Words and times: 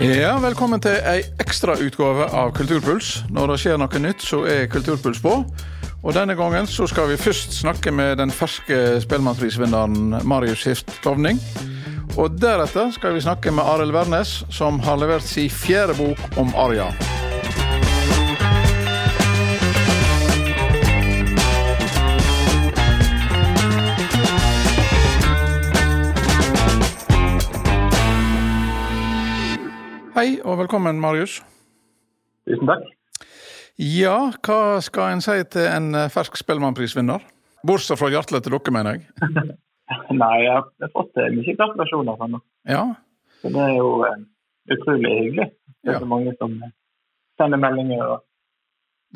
Ja, 0.00 0.38
Velkommen 0.40 0.80
til 0.80 0.94
ei 1.04 1.18
ekstrautgave 1.42 2.30
av 2.32 2.54
Kulturpuls. 2.56 3.18
Når 3.28 3.50
det 3.50 3.56
skjer 3.60 3.76
noe 3.76 4.00
nytt, 4.00 4.24
så 4.24 4.38
er 4.48 4.70
Kulturpuls 4.72 5.20
på. 5.20 5.34
Og 6.00 6.16
Denne 6.16 6.32
gangen 6.38 6.64
så 6.64 6.86
skal 6.88 7.10
vi 7.10 7.18
først 7.20 7.58
snakke 7.58 7.92
med 7.92 8.16
den 8.16 8.32
ferske 8.32 8.96
Spellemannprisvinneren 9.04 10.24
Marius 10.24 10.64
Hift 10.64 10.88
Klovning. 11.04 11.36
Og 12.16 12.40
deretter 12.40 12.88
skal 12.96 13.12
vi 13.12 13.26
snakke 13.26 13.52
med 13.52 13.68
Arild 13.68 13.92
Wærnes, 13.92 14.38
som 14.48 14.80
har 14.88 14.96
levert 15.04 15.28
sin 15.28 15.52
fjerde 15.52 15.98
bok 16.00 16.40
om 16.40 16.56
Arja. 16.56 16.88
Hei 30.20 30.34
og 30.44 30.58
velkommen, 30.60 30.98
Marius. 31.00 31.38
Tusen 32.44 32.68
takk. 32.68 32.82
Ja, 33.80 34.16
hva 34.44 34.56
skal 34.84 35.14
en 35.14 35.22
si 35.24 35.32
til 35.48 35.64
en 35.64 35.94
eh, 35.96 36.10
fersk 36.12 36.34
Spellemannprisvinner? 36.36 37.22
Bortsett 37.64 37.96
fra 37.96 38.10
hjertelig 38.12 38.42
til 38.44 38.52
dere, 38.52 38.72
mener 38.76 38.98
jeg. 38.98 39.06
Nei, 40.20 40.34
jeg 40.44 40.50
har 40.58 40.90
fått 40.92 41.16
eh, 41.22 41.30
mye 41.32 41.54
gratulasjoner 41.56 42.18
fra 42.20 42.28
nå. 42.34 42.40
Ja, 42.68 42.82
Så 43.40 43.48
det 43.54 43.62
er 43.64 43.72
jo 43.78 43.86
eh, 44.10 44.18
utrolig 44.76 45.14
hyggelig. 45.22 45.46
Det 45.80 45.88
er 45.88 45.96
Ja. 45.96 46.02
så 46.04 46.10
mange 46.10 46.34
som 46.36 46.58
sender 47.40 47.62
meldinger 47.64 48.02
og 48.04 48.18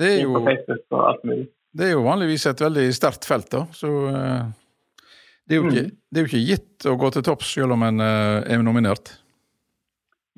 det 0.00 0.08
er 0.08 0.22
jo, 0.22 0.38
på 0.38 0.46
Facebook 0.46 0.86
og 0.96 1.02
alt 1.10 1.26
mulig. 1.28 1.44
det 1.76 1.90
er 1.90 1.92
jo 1.98 2.06
vanligvis 2.06 2.46
et 2.48 2.62
veldig 2.64 2.86
sterkt 2.96 3.28
felt, 3.28 3.50
da. 3.52 3.66
Så 3.76 3.90
det 4.08 5.52
er, 5.52 5.60
jo 5.60 5.68
ikke, 5.68 5.84
det 6.08 6.22
er 6.22 6.24
jo 6.24 6.30
ikke 6.32 6.46
gitt 6.48 6.88
å 6.88 6.96
gå 7.04 7.12
til 7.12 7.26
topps 7.28 7.52
selv 7.58 7.76
om 7.76 7.84
en 7.90 8.00
er 8.00 8.64
nominert. 8.64 9.12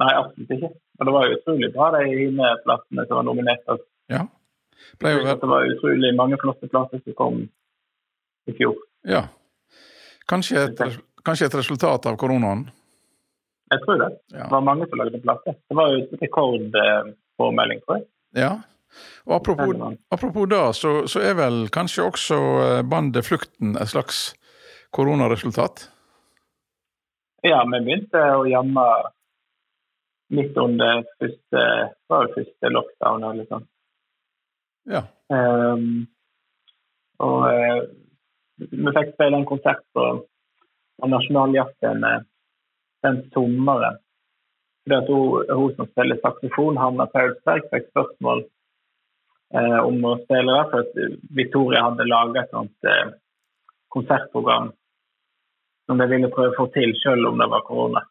Nei, 0.03 0.13
absolutt 0.13 0.53
ikke. 0.57 0.71
Og 0.99 1.09
det 1.09 1.15
var 1.15 1.27
jo 1.27 1.37
utrolig 1.39 1.71
bra 1.75 1.91
de 1.97 2.03
inneplassene 2.27 3.07
som 3.07 3.19
var 3.21 3.27
nominert. 3.29 3.85
Ja. 4.13 4.27
Pleier 5.01 5.23
jo... 5.23 5.37
Det 5.41 5.51
var 5.51 5.69
utrolig 5.73 6.13
mange 6.17 6.39
flotte 6.43 6.69
plasser 6.73 7.03
som 7.05 7.17
kom 7.19 7.43
i 8.47 8.55
fjor. 8.57 8.77
Ja. 9.09 9.27
Kanskje 10.29 10.67
et, 10.67 10.83
kanskje 11.27 11.49
et 11.49 11.59
resultat 11.59 12.09
av 12.11 12.19
koronaen. 12.21 12.67
Jeg 13.73 13.83
tror 13.83 13.99
det. 14.05 14.13
Ja. 14.35 14.45
Det 14.45 14.53
var 14.53 14.65
mange 14.69 14.87
som 14.91 15.01
lagde 15.01 15.21
plasser. 15.25 15.57
Det 15.67 15.77
var 15.79 15.93
jo 15.95 16.23
rekordpåmelding, 16.23 17.85
tror 17.87 18.01
jeg. 18.01 18.09
ja. 18.45 18.55
Og 19.27 19.35
apropos, 19.35 19.75
apropos 20.15 20.47
da, 20.49 20.71
så, 20.73 20.91
så 21.11 21.21
er 21.21 21.35
vel 21.37 21.67
kanskje 21.75 22.07
også 22.07 22.37
eh, 22.63 22.83
bandet 22.87 23.27
Flukten 23.27 23.75
et 23.77 23.91
slags 23.91 24.31
koronaresultat? 24.97 25.89
Ja, 27.45 27.59
vi 27.69 27.81
begynte 27.85 28.23
å 28.39 28.47
jamme 28.49 28.85
midt 30.35 30.57
under 30.59 31.05
første, 31.21 31.65
første 32.11 32.71
lockdown. 32.73 33.25
eller 33.31 33.49
sånn. 33.51 33.67
Ja. 34.91 35.03
Um, 35.33 36.07
og 37.23 37.45
uh, 37.51 37.85
vi 38.61 38.95
fikk 38.99 39.15
spille 39.15 39.41
en 39.41 39.49
konsert 39.49 39.83
på, 39.95 40.07
på 41.01 41.11
Nasjonaljaktene 41.11 42.13
den 43.07 43.23
sommeren. 43.35 44.01
Fordi 44.87 44.99
at 45.01 45.11
hun, 45.11 45.55
hun 45.59 45.75
som 45.77 45.91
spiller 45.91 46.21
saksofon, 46.23 46.79
Hanna 46.79 47.09
Paulsberg, 47.11 47.67
fikk 47.73 47.91
spørsmål 47.91 48.45
uh, 49.57 49.81
om 49.83 50.03
å 50.07 50.17
spille 50.25 50.53
der. 50.53 50.71
For 50.73 50.85
at 50.85 51.23
Victoria 51.41 51.87
hadde 51.89 52.09
laga 52.11 52.45
et 52.45 52.55
sånt 52.55 52.91
uh, 52.91 53.15
konsertprogram 53.95 54.73
som 55.87 56.01
de 56.01 56.07
ville 56.11 56.31
prøve 56.35 56.55
å 56.55 56.59
få 56.59 56.67
til 56.75 56.95
selv 57.03 57.31
om 57.31 57.39
det 57.41 57.51
var 57.51 57.67
korona. 57.67 58.03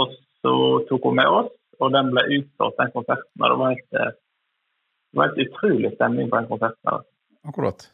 Og 0.00 0.12
så 0.44 0.52
tok 0.88 1.02
hun 1.08 1.16
med 1.20 1.26
oss, 1.28 1.50
og 1.80 1.92
den 1.92 2.10
ble 2.14 2.22
utsolgt, 2.38 2.76
den 2.80 2.92
konserten. 2.94 3.30
Og 3.40 3.50
det 3.52 3.58
var 3.60 3.74
helt, 3.74 3.92
eh, 4.00 4.12
det 5.12 5.18
var 5.20 5.28
helt 5.30 5.42
utrolig 5.48 5.92
stemning 5.94 6.30
på 6.30 6.36
den 6.40 6.48
konserten. 6.48 6.80
der. 6.84 7.04
Akkurat. 7.48 7.88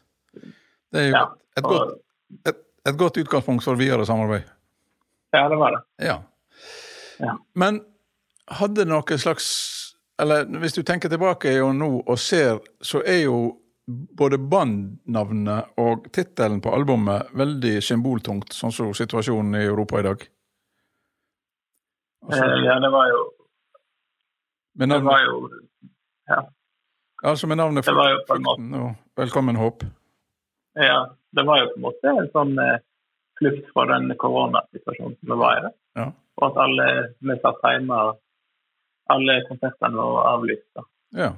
Det 0.93 1.00
er 1.00 1.06
jo 1.09 1.12
Ja, 1.16 1.25
et, 1.56 1.65
og- 1.65 1.70
godt, 1.70 1.98
et, 2.47 2.56
et 2.87 2.97
godt 2.98 3.16
utgangspunkt 3.22 3.65
for 3.65 3.75
videre 3.75 4.06
samarbeid. 4.06 4.43
Ja, 5.34 5.48
det 5.48 5.59
var 5.59 5.70
det. 5.76 5.82
Ja. 6.06 6.19
Ja. 7.20 7.37
Men 7.54 7.81
hadde 8.49 8.75
det 8.84 8.88
noe 8.88 9.16
slags 9.19 9.47
Eller 10.19 10.44
hvis 10.47 10.72
du 10.72 10.82
tenker 10.82 11.09
tilbake 11.12 11.50
jo 11.59 11.72
nå 11.76 12.03
og 12.09 12.19
ser, 12.19 12.59
så 12.81 13.03
er 13.04 13.19
jo 13.26 13.59
både 14.16 14.38
bandnavnet 14.38 15.65
og 15.76 16.06
tittelen 16.12 16.60
på 16.65 16.72
albumet 16.72 17.28
veldig 17.37 17.82
symboltungt, 17.84 18.49
sånn 18.56 18.72
som 18.72 18.94
situasjonen 18.97 19.54
i 19.60 19.66
Europa 19.66 19.99
i 20.00 20.03
dag. 20.06 20.25
Altså, 22.25 22.44
Eh, 22.44 22.65
ja, 22.65 22.75
det 22.81 22.91
var 22.91 23.09
jo, 23.09 23.21
med 24.75 24.88
det 24.88 25.04
var 25.04 25.21
jo 25.25 25.50
ja, 26.28 26.41
altså 27.22 27.47
med 27.47 27.56
navnet 27.56 27.84
Flukten 27.84 28.75
og 28.75 28.94
Velkommen 29.16 29.56
håp. 29.56 29.84
ja, 30.75 31.16
det 31.31 31.47
var 31.47 31.60
jo 31.60 31.66
på 31.66 31.76
en 31.76 31.84
måte 31.87 32.12
en 32.12 32.31
sånn 32.32 32.59
eh, 32.59 32.78
flukt 33.38 33.71
fra 33.72 33.87
den 33.93 34.10
koronasituasjonen 34.19 35.16
som 35.21 35.31
vi 35.32 35.38
var 35.41 35.59
i. 35.60 35.71
Ja. 36.00 36.10
Og 36.37 36.44
at 36.50 36.59
alle 36.65 36.87
vi 37.21 37.37
satt 37.41 37.65
hjemme, 37.65 38.00
alle 39.12 39.37
konsertene 39.49 39.97
var 39.97 40.28
avlyst. 40.34 40.69
da. 40.75 40.84
ja. 41.22 41.31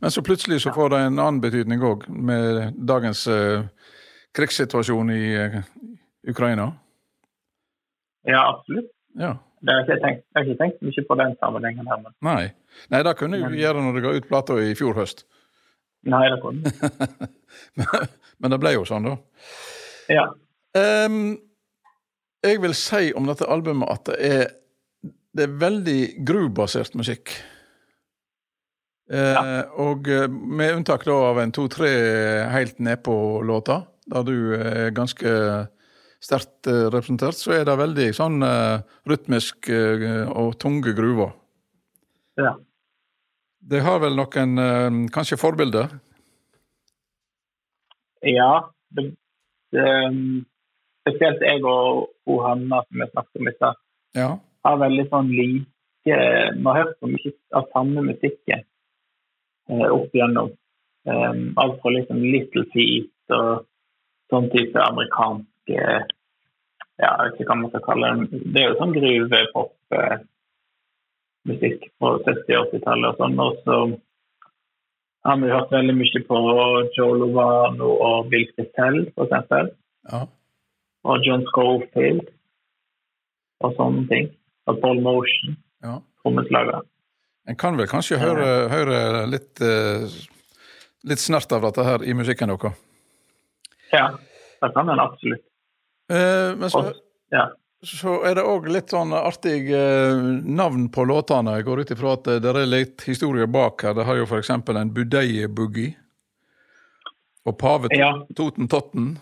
Men 0.00 0.10
så 0.10 0.22
plutselig 0.22 0.62
så 0.62 0.72
får 0.72 0.90
det 0.90 1.00
en 1.00 1.18
annen 1.18 1.40
betydning 1.40 1.82
òg, 1.84 2.08
med 2.08 2.72
dagens 2.76 3.26
eh, 3.26 3.66
krigssituasjon 4.36 5.10
i 5.10 5.34
eh, 5.34 5.60
Ukraina. 6.28 6.70
Ja, 8.24 8.46
absolutt. 8.54 8.90
Ja. 9.14 9.36
Det 9.66 9.74
har 9.74 9.80
jeg, 9.82 9.86
ikke 9.96 10.02
tenkt, 10.06 10.22
jeg 10.30 10.36
har 10.38 10.44
ikke 10.46 10.58
tenkt 10.60 10.82
mye 10.86 11.04
på 11.08 11.14
den 11.18 11.32
sammenhengen 11.40 11.88
her, 11.90 11.98
men 12.04 12.12
Nei. 12.22 12.44
Nei, 12.92 13.00
det 13.02 13.16
kunne 13.18 13.38
du 13.40 13.48
Men- 13.48 13.58
gjøre 13.58 13.82
når 13.82 13.96
du 13.96 14.00
ga 14.04 14.12
ut 14.16 14.28
plata 14.30 14.58
i 14.62 14.74
fjor 14.78 14.94
høst. 15.00 15.24
nei, 16.06 16.22
det 16.30 16.38
kunne 16.44 16.62
Men 18.40 18.52
det 18.52 18.60
ble 18.62 18.72
jo 18.76 18.84
sånn, 18.86 19.08
da. 19.08 19.16
Ja. 20.12 20.26
Um, 20.76 21.38
jeg 22.44 22.60
vil 22.62 22.74
si 22.78 23.08
om 23.16 23.26
dette 23.26 23.48
albumet 23.50 23.88
at 23.90 24.04
det 24.12 24.18
er, 24.30 24.50
det 25.36 25.46
er 25.48 25.54
veldig 25.64 26.00
groove-basert 26.28 26.94
musikk. 27.00 27.32
Eh, 29.10 29.62
Og 29.78 30.08
eh, 30.10 30.26
med 30.28 30.76
unntak 30.80 31.04
da 31.06 31.14
av 31.30 31.38
en 31.42 31.52
to-tre 31.54 31.90
helt 32.52 32.78
nedpå-låter, 32.82 33.84
der 34.10 34.22
du 34.26 34.36
er 34.58 34.90
ganske 34.96 35.30
sterkt 36.26 36.68
eh, 36.70 36.86
representert, 36.90 37.38
så 37.38 37.54
er 37.56 37.66
det 37.68 37.76
veldig 37.78 38.08
sånn 38.16 38.42
eh, 38.46 38.82
rytmisk 39.10 39.70
eh, 39.72 40.26
og 40.30 40.56
tunge 40.62 40.96
gruver. 40.96 41.34
ja. 42.40 42.56
Det 43.66 43.80
har 43.82 43.96
vel 43.98 44.14
noen 44.14 45.08
kanskje 45.10 45.34
forbilder? 45.40 45.88
Ja, 48.22 48.68
det, 48.94 49.08
det, 49.74 49.86
spesielt 51.02 51.42
jeg 51.42 51.64
og 51.66 52.12
og 52.30 52.42
Hanna, 52.44 52.82
som 52.86 53.02
jeg 53.02 53.10
snakket 53.10 53.40
om 53.40 53.48
i 53.48 53.54
stad, 53.56 53.80
Ja. 54.14 54.28
har 54.64 54.78
veldig 54.78 55.08
sånn 55.10 55.28
like 55.30 55.64
Vi 56.06 56.62
har 56.64 56.76
hørt 56.78 57.00
på 57.00 57.10
mye 57.10 57.32
av 57.58 57.66
samme 57.72 58.02
musikken 58.06 58.62
eh, 59.70 59.88
opp 59.90 60.14
igjennom. 60.14 60.52
Um, 61.06 61.52
alt 61.58 61.80
fra 61.82 61.90
liksom 61.90 62.22
Little 62.22 62.64
Feet 62.70 63.34
og 63.34 63.66
sånn 64.30 64.46
type 64.54 64.78
amerikansk 64.78 65.46
Ja, 65.72 65.96
jeg 66.96 67.12
vet 67.20 67.40
ikke 67.40 67.50
hva 67.50 67.58
man 67.60 67.70
skal 67.72 67.82
kalle 67.84 68.08
det. 68.08 68.14
Det 68.54 68.60
er 68.62 68.68
jo 68.70 68.80
sånn 68.80 68.96
gruvepop-musikk 68.96 71.80
på 72.00 72.06
70- 72.24 72.60
og 72.60 72.64
80-tallet 72.72 73.08
og 73.10 73.16
sånn. 73.20 73.36
Og 73.44 73.52
så 73.66 73.76
har 75.26 75.36
vi 75.42 75.52
hørt 75.52 75.74
veldig 75.74 75.96
mye 75.98 76.20
på 76.30 76.38
Joe 76.96 77.14
Lovano 77.20 77.88
og 78.08 78.18
Bill 78.32 78.46
Cristel, 78.54 78.96
f.eks. 79.12 79.34
ja. 80.12 80.20
Og 81.06 81.16
John 81.22 81.42
Schofield 81.52 82.26
og 83.62 83.70
sånne 83.78 84.02
ting. 84.10 84.26
Og 84.66 84.74
Paul 84.82 84.98
Motion, 85.04 85.50
ja. 85.84 85.94
trommeslager. 86.22 86.80
En 87.46 87.58
kan 87.58 87.76
vel 87.78 87.86
kanskje 87.86 88.18
høre, 88.18 88.68
høre 88.72 89.26
litt, 89.30 89.60
eh, 89.62 90.02
litt 91.06 91.22
snert 91.22 91.52
av 91.54 91.62
dette 91.68 91.82
her 91.86 92.00
i 92.02 92.16
musikken 92.18 92.50
deres. 92.50 92.74
Ja, 93.92 94.06
det 94.62 94.72
kan 94.74 94.90
en 94.90 95.04
absolutt. 95.04 95.44
Eh, 96.12 96.56
men 96.58 96.70
så, 96.70 96.78
Og, 96.78 96.98
ja. 97.34 97.44
så 97.82 98.18
er 98.28 98.38
det 98.38 98.46
òg 98.46 98.68
litt 98.70 98.94
sånn 98.94 99.14
artig 99.16 99.70
eh, 99.74 100.26
navn 100.46 100.88
på 100.94 101.06
låtene. 101.08 101.58
Jeg 101.58 101.68
går 101.68 101.82
ut 101.82 101.94
ifra 101.96 102.16
at 102.18 102.28
det 102.44 102.52
er 102.52 102.66
litt 102.68 103.06
historie 103.08 103.48
bak 103.50 103.86
her. 103.86 103.96
Det 103.98 104.06
har 104.08 104.20
jo 104.20 104.28
f.eks. 104.28 104.52
en 104.54 104.92
Budeie-boogie. 104.94 105.96
Og 107.46 107.58
Pave 107.58 107.90
Ja. 107.94 108.12
Toten 108.36 108.68
Totten. 108.68 109.16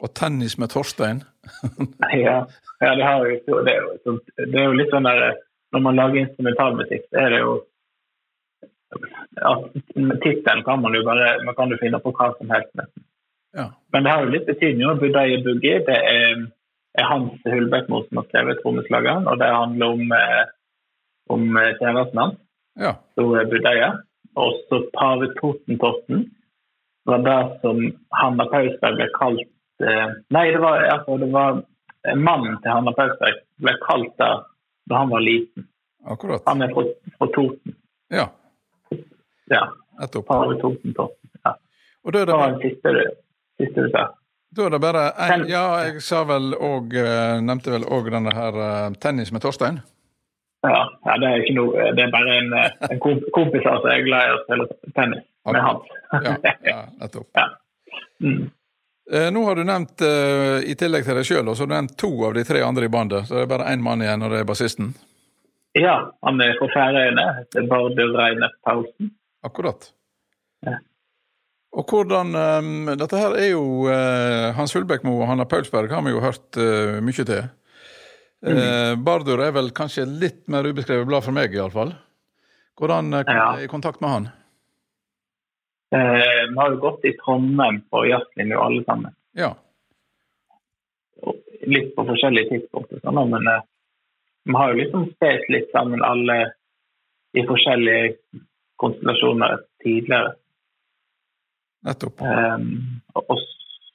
Og 0.00 0.12
Tennis 0.14 0.58
med 0.58 0.72
Torstein. 0.74 1.24
Ja, 2.12 2.44
ja 2.80 2.94
det, 2.94 3.04
har 3.04 3.24
jo, 3.24 3.60
det, 3.64 3.72
er 3.72 3.84
jo, 4.04 4.18
det 4.36 4.60
er 4.60 4.64
jo 4.66 4.76
litt 4.76 4.90
sånn 4.90 5.06
der 5.06 5.36
Når 5.72 5.82
man 5.84 5.96
lager 5.98 6.18
instrumentalmusikk, 6.24 7.04
så 7.10 7.20
er 7.22 7.32
det 7.32 7.38
jo 7.40 7.52
ja, 9.36 9.52
Tittelen 10.22 10.64
kan 10.64 10.80
man 10.82 10.94
jo 10.94 11.02
bare 11.06 11.36
man 11.44 11.56
kan 11.56 11.72
jo 11.72 11.78
finne 11.80 12.00
på 12.00 12.12
hva 12.16 12.30
som 12.38 12.50
helst. 12.54 12.72
Ja. 13.56 13.70
Men 13.92 14.04
det 14.04 14.12
har 14.12 14.24
jo 14.24 14.30
litt 14.34 14.46
betydning. 14.46 14.98
Budaye 15.00 15.38
Boogie 15.44 15.78
det 15.86 15.96
er, 15.96 16.42
er 16.98 17.06
Hans 17.08 17.38
Hulbekmo 17.48 18.02
som 18.06 18.20
har 18.20 18.26
skrevet 18.28 18.60
trommeslageren. 18.62 19.26
Og 19.30 19.38
det 19.40 19.48
handler 19.52 19.86
om 19.96 20.12
eh, 20.12 20.44
om 21.32 21.56
eh, 21.58 21.72
kjæresten 21.80 22.20
hans, 22.22 22.36
Ja. 22.78 22.92
som 23.16 23.32
er 23.34 23.48
Budeie. 23.50 23.88
Og 24.36 24.52
så 24.68 24.82
Pave 24.92 25.30
Totentotten 25.40 26.26
var 27.08 27.22
det 27.24 27.38
som 27.62 27.80
Hanna 28.12 28.44
Pausberg 28.52 28.98
ble 28.98 29.06
kalt 29.16 29.46
eh, 29.80 30.12
Nei, 30.34 30.50
det 30.52 30.60
var, 30.60 30.82
altså, 30.92 31.16
det 31.22 31.30
var 31.32 31.62
mannen 32.14 32.58
til 32.62 32.70
Hanna 32.74 32.92
Pausberg 32.92 33.40
ble 33.64 33.74
kalt 33.86 34.12
det 34.20 34.30
da 34.90 35.00
han 35.00 35.10
var 35.10 35.24
liten. 35.24 35.64
Akkurat. 36.06 36.42
Han 36.46 36.62
er 36.62 36.70
fra, 36.76 36.84
Toten. 37.34 37.74
Ja, 38.12 38.28
Ja. 39.50 39.64
nettopp. 40.00 40.26
Pave 40.28 40.60
Totentotten. 40.60 41.30
Ja. 41.44 41.56
Og 42.04 42.12
da 42.12 42.20
er 42.22 42.26
Det 42.26 43.16
siste 43.60 43.86
du, 43.86 43.90
sa. 43.92 44.06
da 44.56 44.66
er 44.66 44.76
det 44.76 44.80
bare 44.84 45.04
én 45.26 45.46
Ja, 45.50 45.66
jeg 45.86 46.02
sa 46.04 46.24
vel 46.28 46.54
og 46.54 46.92
nevnte 46.92 47.74
vel 47.74 47.86
òg 47.88 48.10
denne 48.14 48.34
her 48.36 48.62
eh, 48.68 48.96
tennis 49.00 49.32
med 49.32 49.44
Torstein. 49.44 49.82
Ja, 50.66 50.98
ja, 51.04 51.16
det 51.20 51.28
er 51.28 51.42
ikke 51.44 51.56
noe 51.56 51.88
Det 51.94 52.04
er 52.04 52.12
bare 52.12 52.36
en, 52.40 52.52
eh, 52.56 52.70
en 52.90 53.00
kompis 53.00 53.64
som 53.64 53.88
er 53.90 54.04
glad 54.06 54.28
i 54.28 54.34
å 54.34 54.42
spille 54.44 54.68
tennis 54.96 55.24
med 55.46 55.62
han. 55.62 55.82
Ja, 56.12 56.36
ja 56.70 56.78
nettopp. 56.98 57.28
Ja. 57.38 57.50
Mm. 58.22 58.48
Eh, 59.12 59.28
nå 59.30 59.44
har 59.46 59.54
du 59.54 59.62
nevnt, 59.66 60.02
eh, 60.02 60.64
i 60.66 60.74
tillegg 60.78 61.06
til 61.06 61.20
deg 61.20 61.28
sjøl, 61.28 61.52
så 61.54 61.62
har 61.62 61.70
du 61.70 61.74
nevnt 61.76 61.94
to 62.00 62.10
av 62.26 62.34
de 62.34 62.42
tre 62.48 62.64
andre 62.66 62.88
i 62.88 62.90
bandet. 62.90 63.28
Så 63.28 63.36
det 63.36 63.44
er 63.44 63.52
bare 63.52 63.68
én 63.70 63.84
mann 63.84 64.02
igjen, 64.02 64.24
og 64.26 64.34
det 64.34 64.40
er 64.42 64.48
bassisten. 64.48 64.94
ja, 65.78 65.96
han 66.26 66.40
er 66.40 66.56
fra 66.58 66.68
Færøyene. 66.72 67.26
heter 67.38 67.68
Bardur 67.70 68.16
Reine 68.16 68.50
Paulsen. 68.66 69.12
Akkurat. 69.46 69.92
Ja. 70.66 70.80
Og 71.76 71.84
hvordan 71.92 72.32
um, 72.32 72.88
Dette 72.96 73.18
her 73.20 73.36
er 73.36 73.50
jo 73.50 73.84
uh, 73.84 74.54
Hans 74.56 74.72
Fullbekmo 74.72 75.18
og 75.18 75.28
Hanna 75.28 75.44
Paulsberg 75.48 75.92
har 75.92 76.04
vi 76.06 76.14
jo 76.14 76.22
hørt 76.24 76.56
uh, 76.56 76.96
mye 77.04 77.26
til. 77.28 77.50
Uh, 78.46 78.94
Bardur 79.04 79.42
er 79.44 79.52
vel 79.56 79.68
kanskje 79.76 80.06
litt 80.08 80.46
mer 80.52 80.68
ubeskrevet 80.68 81.08
blad 81.08 81.26
for 81.26 81.36
meg, 81.36 81.52
iallfall. 81.56 81.92
Hvordan 82.80 83.12
kom 83.24 83.36
Ja. 83.36 83.46
jeg 83.56 83.68
i 83.68 83.72
kontakt 83.72 84.00
med 84.04 84.12
han? 84.12 84.28
Vi 85.92 86.58
har 86.58 86.72
jo 86.72 86.80
gått 86.82 87.04
i 87.08 87.14
Trondheim 87.16 87.78
på 87.92 88.02
jazzlinja 88.08 88.58
alle 88.60 88.82
sammen. 88.84 89.14
Ja. 89.38 89.52
Litt 91.64 91.94
på 91.96 92.04
forskjellige 92.08 92.50
tidspunkt, 92.50 92.92
sånn, 93.00 93.20
men 93.30 93.46
vi 94.44 94.56
har 94.58 94.72
jo 94.72 94.80
liksom 94.82 95.06
spilt 95.14 95.48
litt 95.54 95.70
sammen 95.72 96.04
alle 96.04 96.36
i 97.38 97.46
forskjellige 97.48 98.42
konstellasjoner 98.82 99.62
tidligere. 99.84 100.34
Nettopp. 101.86 102.20
Um, 102.20 103.00
og 103.14 103.38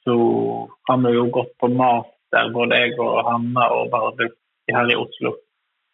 så 0.02 0.16
har 0.88 1.00
vi 1.04 1.14
jo 1.14 1.26
gått 1.34 1.52
på 1.60 1.68
master, 1.68 2.50
både 2.54 2.78
jeg 2.80 2.96
og 3.02 3.18
Hanna 3.28 3.68
og 3.76 3.90
Bardu, 3.92 4.26
her 4.72 4.92
i 4.92 4.96
Oslo, 4.96 5.34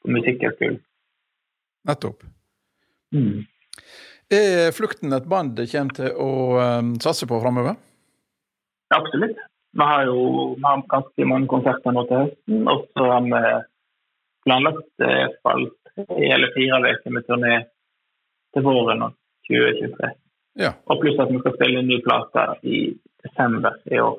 på 0.03 0.13
Musikkhøgskolen. 0.15 0.79
Nettopp. 1.89 2.23
Mm. 3.15 3.47
Er 4.31 4.71
Flukten 4.77 5.15
et 5.17 5.29
band 5.29 5.57
det 5.57 5.71
kommer 5.73 5.97
til 5.97 6.13
å 6.21 6.31
um, 6.61 6.95
satse 7.03 7.27
på 7.29 7.41
framover? 7.43 7.79
Absolutt. 8.95 9.41
Vi 9.79 9.85
har 9.85 10.07
jo 10.09 10.21
vi 10.57 10.65
har 10.65 10.85
ganske 10.91 11.27
mange 11.29 11.49
konserter 11.51 11.93
nå 11.95 12.05
til 12.09 12.23
høsten, 12.25 12.63
og 12.71 12.87
så 12.95 13.11
har 13.11 13.27
vi 13.27 13.43
planlagt 14.47 15.05
i 15.05 15.11
hvert 15.45 15.75
tre 15.99 16.31
eller 16.35 16.55
fire 16.55 16.79
uker 16.87 17.15
med 17.15 17.27
turné 17.27 17.55
til 18.55 18.65
våren 18.65 19.05
av 19.09 19.15
2023. 19.49 20.13
Ja. 20.59 20.73
Og 20.91 21.01
pluss 21.03 21.19
at 21.23 21.31
vi 21.31 21.39
skal 21.39 21.55
spille 21.55 21.83
en 21.83 21.87
ny 21.91 22.01
plate 22.03 22.45
i 22.67 22.81
desember 23.23 23.79
i 23.87 24.01
år. 24.03 24.17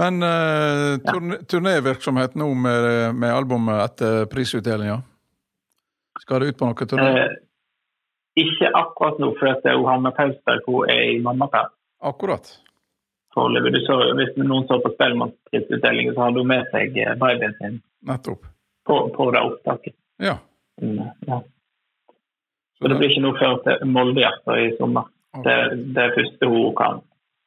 Men 0.00 0.24
uh, 0.24 0.96
turné, 1.04 1.42
turnévirksomhet 1.44 2.36
nå 2.40 2.46
med, 2.56 2.86
med 3.20 3.34
albumet 3.34 3.82
etter 3.84 4.24
prisutdelinga? 4.32 5.02
Skal 6.22 6.40
det 6.40 6.52
ut 6.52 6.58
på 6.60 6.68
noe 6.70 6.88
turné? 6.88 7.08
Eh, 7.20 7.34
ikke 8.40 8.70
akkurat 8.72 9.20
nå, 9.20 9.34
for 9.36 9.52
at 9.52 9.66
Johanna 9.68 10.14
Pausberg 10.16 10.64
hun 10.64 10.88
er 10.88 11.02
i 11.12 11.18
mammaperm. 11.20 11.72
Akkurat. 12.00 12.48
foreløpig. 13.34 13.72
Du 13.74 13.80
så, 13.84 13.98
hvis 14.16 14.32
noen 14.40 14.64
så 14.68 14.80
på 14.84 14.92
Spellemannsprisutdelingen, 14.94 16.14
så 16.14 16.24
hadde 16.26 16.40
hun 16.40 16.50
med 16.52 16.72
seg 16.72 16.96
eh, 17.00 17.14
babyen 17.20 17.54
sin 17.60 17.78
Nettopp. 18.08 18.48
på, 18.88 18.96
på 19.16 19.30
det 19.32 19.44
opptaket. 19.50 19.96
Ja. 20.20 20.38
Mm, 20.80 21.04
Ja. 21.28 21.42
Så 22.82 22.88
det 22.90 22.96
blir 22.98 23.10
ikke 23.12 23.22
noe 23.22 23.38
før 23.38 23.58
til 23.64 23.86
Moldehjerter 23.94 24.58
i 24.58 24.70
sommer. 24.78 25.06
Det, 25.44 25.54
det 25.94 26.02
er 26.08 26.16
første 26.16 26.48
hun 26.50 26.74
kan 26.76 27.00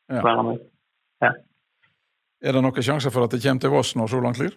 Ja. 0.09 0.21
være 0.23 0.43
med. 0.43 0.63
Er 2.45 2.51
det 2.53 2.61
noen 2.61 2.83
sjanser 2.85 3.11
for 3.11 3.25
at 3.25 3.31
det 3.33 3.41
kommer 3.43 3.61
til 3.63 3.71
Voss 3.73 3.95
når 3.97 4.07
så 4.11 4.19
langt 4.21 4.39
lyr? 4.39 4.53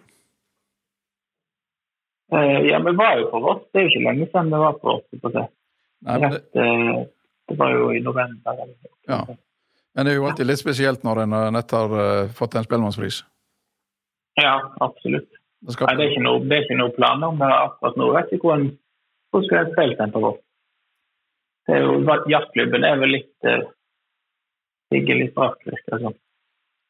Eh, 2.31 2.59
ja, 2.69 2.79
vi 2.85 2.91
var 2.95 3.17
jo 3.19 3.29
på 3.31 3.39
Voss. 3.41 3.63
Det 3.73 3.79
er 3.81 3.87
jo 3.87 3.89
ikke 3.93 4.03
lenge 4.05 4.27
siden 4.29 4.51
vi 4.53 4.59
var 4.61 4.75
på 4.77 4.91
Voss. 4.91 5.33
det. 5.33 5.45
Nei, 6.05 6.17
men 6.21 6.31
det, 6.31 6.41
eh, 6.53 6.99
det 7.49 7.57
var 7.59 7.71
jo 7.73 7.89
i 7.91 7.99
november. 7.99 8.51
eller. 8.53 8.75
Ja. 9.07 9.25
men 9.95 10.05
det 10.05 10.11
er 10.13 10.15
jo 10.19 10.25
alltid 10.29 10.45
litt 10.47 10.59
spesielt 10.61 11.03
når 11.03 11.23
en 11.23 11.33
eh, 11.33 11.51
nett 11.51 11.71
har 11.71 11.95
eh, 12.03 12.27
fått 12.29 12.55
en 12.55 12.63
spellemannspris. 12.63 13.23
ja, 14.41 14.53
absolutt. 14.79 15.29
Det 15.61 15.75
Nei, 15.81 15.95
det 15.97 16.05
er 16.05 16.11
ikke 16.13 16.23
noe, 16.23 16.39
det 16.47 16.55
er 16.57 16.61
ikke 16.63 16.77
noe 16.79 16.93
planer 16.95 17.27
om 17.27 17.39
det 17.41 17.47
akkurat 17.51 17.97
nå. 17.99 18.05
Jeg 18.13 18.15
vet 18.23 18.31
ikke 18.37 18.47
hvor, 18.47 18.61
hvor 19.33 19.41
skal 19.43 19.57
jeg 19.57 19.73
spille 19.73 19.97
den 19.99 20.11
på 20.13 20.19
Voss. 20.23 20.39
Det 21.69 21.75
er 21.77 21.83
jo, 21.85 21.99
Jazzklubben 22.31 22.85
er 22.87 22.97
vel 22.97 23.11
litt 23.13 23.45
eh, 23.45 23.61
ligger 24.95 25.19
litt 25.19 25.35
bak, 25.35 25.59
virker 25.67 25.93
det 25.95 25.99
som. 26.01 26.15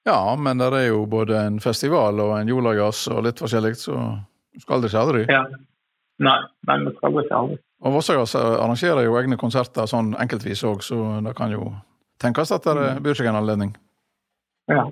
ja, 0.07 0.19
men 0.39 0.61
det 0.61 0.69
er 0.77 0.85
jo 0.87 1.01
både 1.11 1.35
en 1.49 1.57
festival 1.59 2.21
og 2.23 2.37
en 2.37 2.47
jolagass, 2.47 3.01
og 3.11 3.25
litt 3.25 3.41
forskjellig, 3.43 3.73
så 3.75 3.97
du 4.55 4.61
skal 4.63 4.77
aldri 4.77 4.91
si 4.93 4.97
aldri. 5.01 5.25
Ja. 5.27 5.41
Nei, 6.23 6.37
men 6.67 6.85
det 6.87 6.95
skal 6.95 7.13
det 7.17 7.25
ikke 7.27 7.41
aldri. 7.41 7.57
Og 7.83 7.93
Vossajazz 7.97 8.33
arrangerer 8.39 9.03
jo 9.05 9.17
egne 9.19 9.37
konserter 9.39 9.85
sånn 9.87 10.13
enkeltvis 10.19 10.63
òg, 10.67 10.81
så 10.83 10.97
det 11.27 11.35
kan 11.37 11.51
jo 11.53 11.69
tenkes 12.23 12.51
at 12.55 12.65
det 12.67 12.87
byr 13.03 13.15
seg 13.19 13.29
en 13.31 13.37
anledning. 13.39 13.75
Ja. 14.71 14.87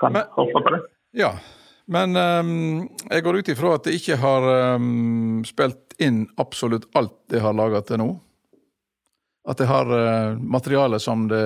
Kan 0.00 0.12
Men- 0.12 0.30
håpe 0.36 0.60
på 0.64 0.70
det. 0.76 0.80
Ja, 1.14 1.32
men 1.86 2.16
um, 2.16 2.88
jeg 3.10 3.24
går 3.24 3.40
ut 3.40 3.48
ifra 3.52 3.74
at 3.76 3.86
det 3.86 3.96
ikke 3.98 4.16
har 4.20 4.46
um, 4.76 5.42
spilt 5.44 5.96
inn 6.02 6.24
absolutt 6.40 6.86
alt 6.96 7.16
det 7.30 7.42
har 7.44 7.56
laga 7.56 7.82
til 7.84 8.00
nå. 8.00 8.08
At 9.48 9.60
det 9.60 9.68
har 9.68 9.90
uh, 9.92 10.38
materiale 10.40 11.00
som 11.02 11.26
det 11.28 11.44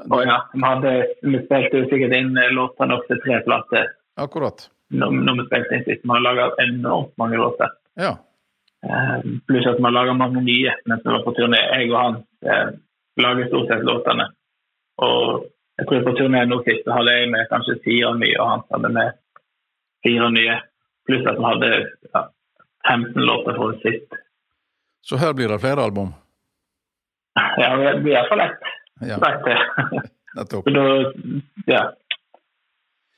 Å 0.00 0.18
ja, 0.24 0.40
vi, 0.54 0.64
hadde, 0.64 0.94
vi 1.22 1.42
spilte 1.44 1.82
jo 1.82 1.90
sikkert 1.90 2.16
inn 2.16 2.34
låtene 2.56 2.96
opp 2.96 3.06
til 3.10 3.20
tre 3.22 3.38
plater 3.46 3.92
Akkurat. 4.20 4.66
når, 4.90 5.14
når 5.26 5.38
vi 5.38 5.46
spilte 5.46 5.76
inn 5.76 5.86
sist. 5.86 6.02
Vi 6.02 6.12
har 6.12 6.24
laga 6.24 6.50
enormt 6.64 7.14
mange 7.20 7.38
låter. 7.38 7.72
Ja. 8.00 8.16
Eh, 8.80 9.16
pluss 9.46 9.66
at 9.68 9.78
vi 9.78 9.84
har 9.84 9.92
laga 9.94 10.16
mange 10.16 10.42
nye 10.42 10.74
mens 10.88 11.04
vi 11.04 11.12
var 11.12 11.24
på 11.26 11.34
turné. 11.36 11.60
Jeg 11.76 11.90
og 11.92 11.98
han 12.00 12.20
uh, 12.48 12.70
lager 13.20 13.50
stort 13.50 13.70
sett 13.70 13.86
låtene. 13.86 14.30
Og 15.04 15.46
jeg 15.80 15.88
tror 15.88 16.02
på 16.04 16.12
turné 16.18 16.42
nå 16.44 16.58
sist 16.66 16.82
så 16.84 16.96
hadde 16.98 17.12
jeg 17.16 17.28
med 17.32 17.48
kanskje 17.48 17.78
fire 17.84 18.12
nye, 18.20 18.36
og 18.36 18.48
han 18.50 18.64
hadde 18.74 18.90
med 18.96 19.14
fire 20.04 20.26
nye. 20.34 20.56
Pluss 21.08 21.24
at 21.24 21.38
han 21.38 21.46
hadde 21.48 21.70
ja, 22.10 22.24
15 22.88 23.22
låter 23.30 23.56
for 23.56 23.78
sist. 23.84 24.18
Så 25.08 25.16
her 25.16 25.32
blir 25.32 25.48
det 25.48 25.62
flere 25.62 25.86
album. 25.88 26.12
Ja, 27.56 27.70
det 27.80 27.94
blir 28.04 28.12
iallfall 28.12 28.44
ett. 28.44 28.68
Ja, 29.08 29.16
nettopp. 30.36 30.68
Så 30.68 30.74
da, 30.76 30.84
ja. 31.72 31.82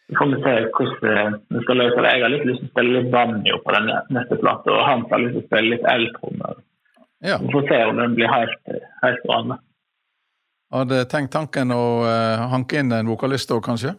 Så 0.08 0.18
får 0.18 0.30
vi 0.30 0.42
se 0.44 0.54
hvordan 0.76 1.40
vi 1.48 1.64
skal 1.64 1.82
løse 1.82 1.98
det. 2.04 2.14
Jeg 2.14 2.22
har 2.22 2.32
litt 2.36 2.46
lyst 2.46 2.62
til 2.62 2.68
å 2.68 2.72
spille 2.76 2.94
litt 3.00 3.10
banjo 3.10 3.58
på 3.64 3.74
den 3.74 3.90
neste 4.14 4.38
plata, 4.38 4.76
og 4.76 4.86
han 4.86 5.04
har 5.10 5.24
lyst 5.24 5.38
til 5.38 5.42
å 5.42 5.48
spille 5.48 5.74
litt 5.74 5.90
eltrommer. 5.96 6.62
Ja. 7.26 7.42
Vi 7.42 7.52
får 7.54 7.68
se 7.70 7.84
om 7.90 7.98
den 8.02 8.14
blir 8.18 8.30
helt, 8.30 8.74
helt 9.02 9.26
bra. 9.26 9.58
Hadde 10.72 11.02
tenkt 11.10 11.32
tanken 11.34 11.72
å 11.74 11.80
eh, 12.08 12.42
hanke 12.52 12.80
inn 12.80 12.92
en 12.96 13.08
vokalist 13.10 13.50
òg, 13.52 13.60
kanskje? 13.66 13.92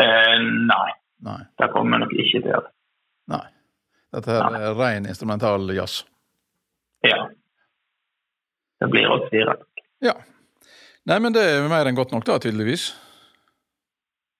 Eh, 0.00 0.36
nei, 0.40 0.90
Nei. 1.26 1.40
det 1.60 1.68
kommer 1.74 1.98
vi 1.98 2.04
nok 2.04 2.14
ikke 2.16 2.40
til 2.40 2.48
å 2.48 2.54
gjøre. 2.54 2.70
Nei. 3.34 3.44
Dette 4.14 4.36
er 4.38 4.74
ren 4.78 5.06
instrumental 5.10 5.68
jazz. 5.74 6.00
Ja. 7.04 7.18
Det 8.80 8.88
blir 8.92 9.08
oss 9.10 9.26
fire. 9.32 9.56
Ja. 10.04 10.14
Nei, 11.04 11.18
men 11.20 11.34
det 11.36 11.42
er 11.44 11.68
mer 11.68 11.86
enn 11.90 11.98
godt 11.98 12.14
nok, 12.14 12.24
da, 12.26 12.38
tydeligvis. 12.42 12.88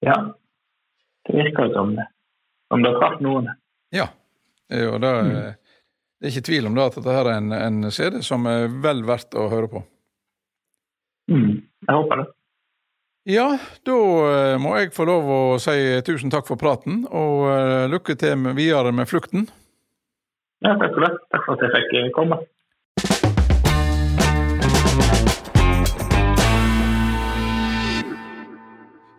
Ja. 0.04 0.16
Det 1.26 1.36
virker 1.38 1.68
jo 1.68 1.74
som 1.76 1.94
det. 1.98 2.06
Om 2.74 2.82
det 2.84 2.94
traff 2.98 3.18
noen. 3.24 3.50
Ja. 3.94 4.08
Jo, 4.72 4.96
det, 5.02 5.10
er- 5.10 5.56
det 6.18 6.30
er 6.30 6.32
ikke 6.32 6.46
tvil 6.48 6.70
om 6.70 6.76
det 6.78 6.86
at 6.88 6.96
dette 6.98 7.16
er 7.20 7.30
en, 7.34 7.52
en 7.52 7.90
CD 7.92 8.22
som 8.24 8.46
er 8.50 8.66
vel 8.84 9.02
verdt 9.06 9.36
å 9.38 9.48
høre 9.52 9.68
på. 9.74 9.82
Mm. 11.30 11.62
Jeg 11.88 11.96
håper 11.96 12.20
det. 12.20 12.26
Ja, 13.24 13.54
da 13.88 13.98
eh, 14.28 14.54
må 14.60 14.74
jeg 14.76 14.90
få 14.92 15.06
lov 15.08 15.28
å 15.32 15.42
si 15.56 15.72
tusen 16.04 16.28
takk 16.28 16.44
for 16.44 16.60
praten, 16.60 17.06
og 17.08 17.46
eh, 17.48 17.84
lykke 17.88 18.18
til 18.20 18.36
med, 18.36 18.52
videre 18.58 18.92
med 18.92 19.08
flukten. 19.08 19.46
Ja, 20.60 20.74
takk 20.76 20.92
for 20.92 21.06
det. 21.06 21.12
Takk 21.32 21.46
for 21.46 21.56
at 21.56 21.64
jeg 21.64 21.72
fikk 21.72 21.94
eh, 22.02 22.10
komme. 22.12 22.42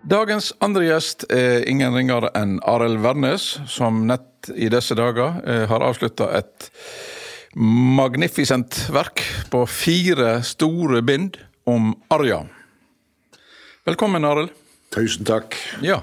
Dagens 0.06 0.52
andre 0.62 0.86
gjest 0.86 1.26
er 1.34 1.66
ingen 1.66 1.98
ringere 1.98 2.30
enn 2.38 2.60
Arild 2.70 3.02
Wærnes, 3.02 3.56
som 3.66 4.04
nett 4.06 4.52
i 4.54 4.70
disse 4.70 4.94
dager 4.94 5.42
har 5.42 5.82
avslutta 5.82 6.28
et 6.38 6.70
magnificent 7.58 8.84
verk 8.94 9.26
på 9.50 9.64
fire 9.66 10.44
store 10.46 11.02
bind 11.02 11.42
om 11.66 11.94
Arja. 12.08 12.46
Velkommen, 13.86 14.26
Arild. 14.26 14.54
Tusen 14.94 15.26
takk. 15.26 15.58
Ja. 15.82 16.02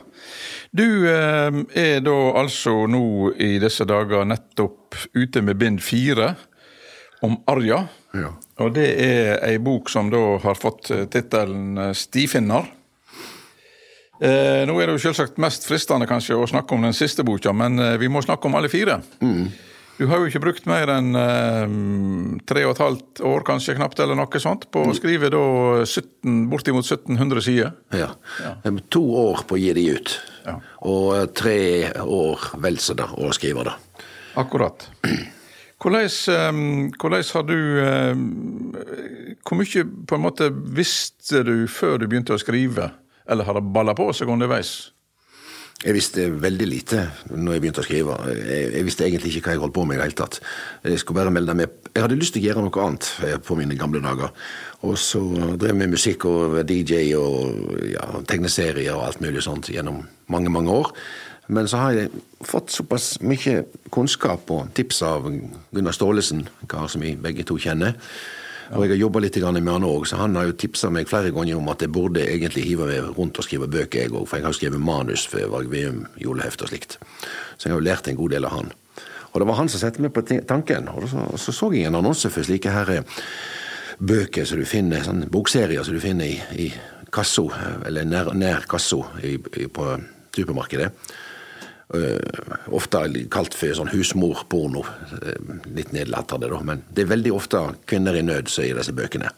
Du 0.70 1.08
eh, 1.08 1.58
er 1.78 2.00
da 2.04 2.16
altså 2.40 2.86
nå 2.90 3.32
i 3.40 3.56
disse 3.62 3.86
dager 3.88 4.26
nettopp 4.28 4.96
ute 5.14 5.42
med 5.44 5.60
bind 5.60 5.82
fire 5.84 6.34
om 7.22 7.38
Arja. 7.46 7.84
Ja. 8.12 8.34
Og 8.60 8.74
det 8.76 8.88
er 9.00 9.40
ei 9.46 9.56
bok 9.62 9.90
som 9.90 10.10
da 10.12 10.20
har 10.42 10.58
fått 10.58 10.90
eh, 10.92 11.04
tittelen 11.10 11.78
eh, 11.78 11.92
Stifinner. 11.96 12.68
Eh, 14.22 14.62
nå 14.68 14.76
er 14.78 14.88
det 14.88 14.96
jo 14.98 15.04
selvsagt 15.08 15.40
mest 15.42 15.66
fristende 15.66 16.06
kanskje 16.10 16.38
å 16.38 16.48
snakke 16.50 16.76
om 16.76 16.84
den 16.86 16.96
siste 16.96 17.24
boka, 17.26 17.54
men 17.56 17.80
vi 17.98 18.10
må 18.12 18.22
snakke 18.22 18.46
om 18.46 18.58
alle 18.58 18.70
fire. 18.70 19.00
Du 20.02 20.08
har 20.10 20.18
jo 20.18 20.26
ikke 20.26 20.40
brukt 20.42 20.64
mer 20.66 20.90
enn 20.90 21.14
eh, 21.14 21.74
tre 22.50 22.64
og 22.66 22.72
et 22.72 22.80
halvt 22.82 23.20
år, 23.28 23.44
kanskje 23.46 23.76
knapt, 23.76 24.00
eller 24.02 24.18
noe 24.18 24.40
sånt, 24.42 24.64
på 24.74 24.80
å 24.90 24.94
skrive 24.98 25.28
da 25.30 25.42
17, 25.86 26.48
bortimot 26.50 26.88
1700 26.88 27.44
sider. 27.46 27.76
ja. 28.42 28.72
To 28.90 29.02
år 29.20 29.44
på 29.46 29.54
å 29.54 29.60
gi 29.62 29.70
de 29.78 29.84
ut. 29.94 30.14
Ja. 30.42 30.56
Og 30.90 31.06
eh, 31.20 31.28
tre 31.38 31.60
år 32.02 32.48
vel 32.64 32.80
så 32.82 32.96
da 32.98 33.06
å 33.14 33.30
skrive 33.36 33.62
det. 33.68 33.76
Akkurat. 34.42 34.88
Hvordan, 35.82 36.10
eh, 36.34 36.58
hvordan 36.98 37.24
har 37.34 37.46
du 37.46 37.56
eh, 37.82 38.20
Hvor 39.42 39.58
mye 39.58 39.82
på 40.06 40.18
en 40.18 40.22
måte 40.22 40.50
visste 40.78 41.42
du 41.46 41.54
før 41.70 41.96
du 41.98 42.08
begynte 42.08 42.34
å 42.34 42.42
skrive, 42.42 42.90
eller 43.26 43.46
har 43.46 43.58
det 43.58 43.64
balla 43.74 43.94
på 43.98 44.10
seg 44.14 44.34
underveis? 44.34 44.92
Jeg 45.82 45.96
visste 45.96 46.28
veldig 46.30 46.66
lite 46.68 47.00
når 47.32 47.56
jeg 47.56 47.62
begynte 47.64 47.82
å 47.82 47.86
skrive. 47.86 48.16
Jeg, 48.38 48.84
visste 48.86 49.06
egentlig 49.06 49.32
ikke 49.32 49.48
hva 49.48 49.56
jeg 49.56 49.62
holdt 49.64 49.74
på 49.74 49.86
med 49.88 49.96
i 49.96 49.98
det 49.98 50.04
hele 50.06 50.18
tatt. 50.20 50.38
Jeg 50.86 51.00
skulle 51.02 51.18
bare 51.18 51.32
melde 51.34 51.56
meg 51.58 51.72
Jeg 51.90 52.04
hadde 52.04 52.18
lyst 52.20 52.36
til 52.36 52.44
å 52.44 52.46
gjøre 52.46 52.62
noe 52.64 52.84
annet 52.84 53.08
eh, 53.26 53.34
på 53.42 53.56
mine 53.58 53.76
gamle 53.76 54.00
dager. 54.04 54.30
Og 54.86 54.94
så 54.98 55.20
drev 55.58 55.72
jeg 55.72 55.80
med 55.80 55.92
musikk 55.96 56.24
og 56.30 56.54
DJ 56.68 57.12
og 57.18 57.74
ja, 57.90 58.06
tegneserier 58.30 58.94
og 58.94 59.08
alt 59.08 59.20
mulig 59.24 59.42
sånt 59.44 59.68
gjennom 59.74 60.00
mange, 60.32 60.54
mange 60.54 60.72
år. 60.72 60.94
Men 61.52 61.66
så 61.68 61.82
har 61.82 61.96
jeg 61.98 62.22
fått 62.46 62.70
såpass 62.70 63.16
mye 63.26 63.64
kunnskap 63.92 64.50
og 64.54 64.70
tips 64.78 65.02
av 65.04 65.26
Gunnar 65.28 65.96
Staalesen, 65.96 66.46
en 66.46 66.70
kar 66.70 66.86
som 66.88 67.02
vi 67.02 67.16
begge 67.18 67.44
to 67.48 67.58
kjenner. 67.60 67.98
Og 68.72 68.86
jeg 68.86 68.94
har 68.94 69.00
jobba 69.02 69.20
litt 69.20 69.36
med 69.36 69.68
han 69.68 69.84
òg, 69.84 70.06
så 70.08 70.16
han 70.16 70.36
har 70.38 70.46
jo 70.48 70.56
tipsa 70.56 70.88
meg 70.88 71.08
flere 71.08 71.30
ganger 71.30 71.58
om 71.58 71.68
at 71.68 71.82
jeg 71.84 71.92
burde 71.92 72.22
egentlig 72.24 72.64
hive 72.64 72.86
meg 72.88 73.18
rundt 73.18 73.36
og 73.36 73.44
skrive 73.44 73.68
bøker, 73.68 74.06
jeg 74.06 74.12
òg. 74.12 74.24
For 74.24 74.38
jeg 74.38 74.46
har 74.46 74.54
jo 74.54 74.58
skrevet 74.60 74.80
manus 74.80 75.26
for 75.28 75.44
Varg 75.52 75.68
Veum, 75.68 76.06
juleheft 76.16 76.64
og 76.64 76.70
slikt. 76.72 76.96
Så 77.58 77.68
jeg 77.68 77.74
har 77.74 77.82
jo 77.82 77.84
lært 77.84 78.08
en 78.08 78.16
god 78.16 78.32
del 78.32 78.48
av 78.48 78.56
han. 78.56 78.72
Og 79.32 79.40
det 79.40 79.48
var 79.48 79.58
han 79.60 79.68
som 79.68 79.82
satte 79.82 80.00
meg 80.04 80.14
på 80.16 80.24
tanken. 80.24 80.88
Og 80.88 81.04
så, 81.08 81.26
så 81.36 81.52
så 81.52 81.68
jeg 81.72 81.90
en 81.90 82.00
annonse 82.00 82.30
for 82.32 82.48
slike 82.48 82.72
her 82.72 82.94
eh, 82.96 83.20
bøker 84.00 84.48
som 84.48 84.60
du 84.60 84.64
finner, 84.68 85.04
sånne 85.04 85.28
bokserier 85.32 85.84
som 85.84 85.96
du 85.96 86.00
finner 86.00 86.32
i, 86.32 86.64
i 86.64 86.70
kasso, 87.12 87.50
eller 87.84 88.08
nær, 88.08 88.32
nær 88.32 88.64
kasso 88.68 89.02
i, 89.20 89.36
i, 89.36 89.68
på 89.68 89.90
supermarkedet. 90.32 90.88
Eh, 91.92 92.18
ofte 92.72 93.02
kalt 93.28 93.54
for 93.54 93.76
sånn 93.76 93.90
husmorporno. 93.92 94.84
eh, 95.22 95.36
litt 95.76 95.92
nedlatende, 95.92 96.48
da. 96.48 96.60
Men 96.64 96.82
det 96.88 97.04
er 97.04 97.16
veldig 97.16 97.32
ofte 97.36 97.76
kvinner 97.86 98.16
i 98.16 98.22
nød 98.22 98.48
som 98.48 98.64
er 98.64 98.70
i 98.70 98.78
disse 98.78 98.92
bøkene. 98.92 99.30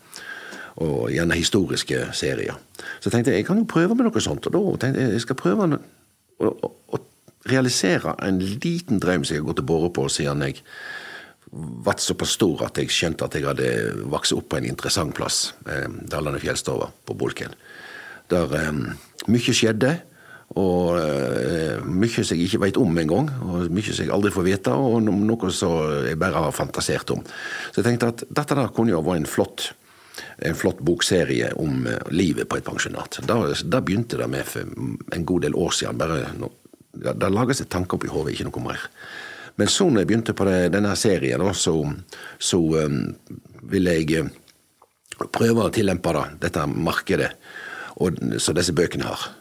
Og 0.77 1.11
gjerne 1.11 1.35
historiske 1.35 2.13
serier. 2.13 2.55
Så 3.01 3.11
jeg 3.11 3.13
tenkte 3.13 3.35
jeg 3.35 3.47
kan 3.47 3.59
jo 3.59 3.65
prøve 3.65 3.95
med 3.95 4.07
noe 4.07 4.21
sånt. 4.21 4.47
Og 4.47 4.53
da 4.53 4.87
tenkte 4.87 5.01
jeg 5.01 5.13
jeg 5.13 5.21
skal 5.27 5.37
prøve 5.37 5.79
å, 6.39 6.47
å, 6.47 6.71
å 6.95 6.99
realisere 7.51 8.15
en 8.23 8.39
liten 8.39 9.01
drøm 9.01 9.25
som 9.25 9.35
jeg 9.35 9.43
har 9.43 9.51
gått 9.51 9.63
og 9.65 9.67
båret 9.67 9.93
på 9.93 10.09
siden 10.09 10.43
jeg 10.47 10.63
ble 11.55 11.95
såpass 11.99 12.35
stor 12.35 12.65
at 12.67 12.79
jeg 12.79 12.91
skjønte 12.91 13.27
at 13.27 13.35
jeg 13.37 13.47
hadde 13.47 13.69
vokst 14.11 14.35
opp 14.35 14.49
på 14.51 14.59
en 14.59 14.67
interessant 14.67 15.15
plass. 15.15 15.55
Eh, 15.67 15.87
Dalane 16.11 16.41
fjellstova 16.43 16.91
på 17.07 17.15
Bolken. 17.19 17.55
Der 18.31 18.59
eh, 18.59 18.73
mye 19.27 19.55
skjedde. 19.55 19.99
Og 20.61 20.95
uh, 20.95 21.81
mye 21.83 22.23
som 22.23 22.37
jeg 22.37 22.47
ikke 22.47 22.61
vet 22.63 22.77
om 22.79 22.99
engang, 23.03 23.31
og 23.43 23.73
mye 23.75 23.91
som 23.91 24.05
jeg 24.05 24.13
aldri 24.15 24.31
får 24.35 24.47
vite, 24.47 24.75
og 24.75 25.01
no- 25.03 25.17
noe 25.19 25.51
som 25.51 26.05
jeg 26.07 26.19
bare 26.21 26.45
har 26.45 26.55
fantasert 26.55 27.11
om. 27.11 27.25
Så 27.73 27.81
jeg 27.81 27.89
tenkte 27.89 28.13
at 28.13 28.23
dette 28.31 28.55
der 28.55 28.71
kunne 28.77 28.95
jo 28.95 29.03
vært 29.03 29.25
en 29.25 29.27
flott, 29.27 29.73
en 30.47 30.55
flott 30.55 30.79
bokserie 30.87 31.51
om 31.59 31.89
uh, 31.91 31.99
livet 32.15 32.47
på 32.47 32.61
et 32.61 32.67
pensjonat. 32.69 33.19
Da, 33.27 33.41
da 33.67 33.83
begynte 33.83 34.21
det 34.21 34.31
med 34.31 34.47
for 34.47 34.63
en 35.19 35.27
god 35.27 35.49
del 35.49 35.59
år 35.59 35.75
siden. 35.75 35.99
bare 35.99 36.31
no, 36.39 36.53
Det 36.95 37.19
det 37.19 37.33
lager 37.35 37.59
seg 37.59 37.69
tanker 37.75 37.99
opp 37.99 38.07
i 38.07 38.15
hodet, 38.15 38.37
ikke 38.37 38.47
noe 38.53 38.67
mer. 38.71 38.89
Men 39.59 39.69
så 39.71 39.89
når 39.91 40.03
jeg 40.03 40.07
begynte 40.11 40.35
på 40.35 40.47
det, 40.47 40.73
denne 40.75 40.95
serien, 40.99 41.43
da, 41.43 41.53
så, 41.55 41.75
så 42.39 42.59
um, 42.59 43.15
ville 43.71 43.93
jeg 43.99 44.29
prøve 45.35 45.67
å 45.67 45.71
tillempe 45.75 46.15
da, 46.15 46.29
dette 46.43 46.67
markedet 46.67 47.33
og, 48.03 48.19
som 48.43 48.55
disse 48.55 48.75
bøkene 48.75 49.07
har. 49.07 49.33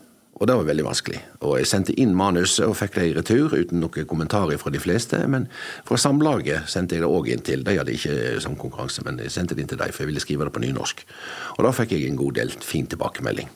Og 0.41 0.47
det 0.49 0.55
var 0.57 0.65
veldig 0.65 0.85
vanskelig. 0.87 1.19
Og 1.45 1.59
jeg 1.59 1.69
sendte 1.69 1.93
inn 2.01 2.15
manuset 2.17 2.65
og 2.65 2.75
fikk 2.79 2.95
det 2.97 3.05
i 3.05 3.13
retur 3.15 3.53
uten 3.53 3.79
noen 3.83 4.07
kommentarer 4.09 4.57
fra 4.57 4.73
de 4.73 4.81
fleste. 4.81 5.19
Men 5.29 5.45
fra 5.85 5.99
Samlaget 6.01 6.71
sendte 6.71 6.97
jeg 6.97 7.05
det 7.05 7.11
òg 7.11 7.29
inn 7.31 7.45
til. 7.45 7.61
De 7.63 7.77
hadde 7.77 7.93
ikke 7.93 8.41
sånn 8.43 8.57
konkurranse, 8.59 9.05
men 9.05 9.21
jeg 9.21 9.33
sendte 9.35 9.55
det 9.55 9.63
inn 9.63 9.71
til 9.71 9.79
dem, 9.79 9.93
for 9.93 10.03
jeg 10.03 10.09
ville 10.09 10.23
skrive 10.23 10.49
det 10.49 10.55
på 10.55 10.63
nynorsk. 10.65 11.05
Og 11.57 11.67
da 11.67 11.75
fikk 11.77 11.93
jeg 11.95 12.09
en 12.09 12.19
god 12.19 12.39
del 12.41 12.55
fin 12.65 12.89
tilbakemelding. 12.89 13.53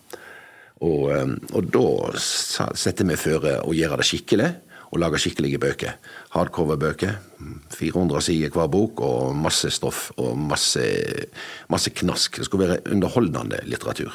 Og, 0.85 1.03
eh, 1.11 1.33
og 1.57 1.73
da 1.73 1.87
setter 2.21 3.09
vi 3.09 3.17
føre 3.17 3.57
å 3.65 3.73
gjøre 3.73 3.97
det 3.97 4.09
skikkelig, 4.11 4.51
og 4.87 5.01
lage 5.01 5.19
skikkelige 5.19 5.59
bøker. 5.59 5.97
Hardcover-bøker. 6.31 7.17
400 7.75 8.21
sider 8.23 8.53
hver 8.55 8.69
bok, 8.71 9.01
og 9.03 9.35
masse 9.35 9.69
stoff 9.75 10.11
og 10.17 10.37
masse, 10.39 10.83
masse 11.69 11.91
knask. 11.99 12.39
Det 12.39 12.47
skulle 12.47 12.69
være 12.69 12.93
underholdende 12.93 13.59
litteratur. 13.67 14.13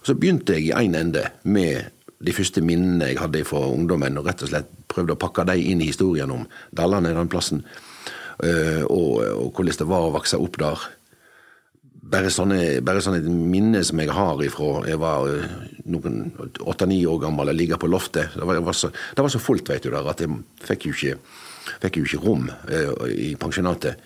Og 0.00 0.06
Så 0.06 0.14
begynte 0.14 0.54
jeg 0.54 0.70
i 0.70 0.72
én 0.72 0.94
ende 0.94 1.30
med 1.42 1.90
de 2.22 2.34
første 2.36 2.62
minnene 2.64 3.10
jeg 3.10 3.20
hadde 3.20 3.44
fra 3.48 3.64
ungdommen, 3.66 4.18
og 4.18 4.28
rett 4.28 4.44
og 4.44 4.52
slett 4.52 4.70
prøvde 4.92 5.16
å 5.16 5.20
pakke 5.20 5.46
dem 5.48 5.62
inn 5.72 5.82
i 5.82 5.90
historien 5.90 6.30
om 6.30 6.46
Dalane, 6.70 7.14
den 7.16 7.30
plassen, 7.32 7.64
eh, 8.44 8.82
og, 8.86 9.22
og 9.22 9.48
hvordan 9.52 9.80
det 9.82 9.88
var 9.90 10.08
å 10.08 10.16
vokse 10.16 10.40
opp 10.40 10.58
der 10.62 10.90
bare 12.12 12.32
sånne, 12.32 12.58
bare 12.84 13.02
sånne 13.02 13.22
minner 13.30 13.84
som 13.86 14.00
jeg 14.02 14.12
har 14.12 14.40
ifra 14.44 14.82
jeg 14.88 15.00
var 15.00 15.28
eh, 15.30 15.54
noen 15.92 16.32
åtte-ni 16.60 17.00
år 17.08 17.20
gammel 17.22 17.52
og 17.52 17.56
ligger 17.56 17.80
på 17.80 17.90
loftet. 17.90 18.34
Det 18.36 18.46
var, 18.48 18.60
var, 18.64 18.76
så, 18.76 18.90
det 18.90 19.24
var 19.24 19.32
så 19.32 19.40
fullt, 19.42 19.70
vet 19.70 19.86
du, 19.86 19.92
der, 19.94 20.08
at 20.10 20.20
jeg 20.22 20.40
fikk 20.66 20.88
jo 20.88 20.96
ikke, 20.96 21.16
fikk 21.84 22.00
jo 22.00 22.08
ikke 22.08 22.22
rom 22.26 22.50
eh, 22.68 22.90
i 23.12 23.32
pensjonatet. 23.40 24.02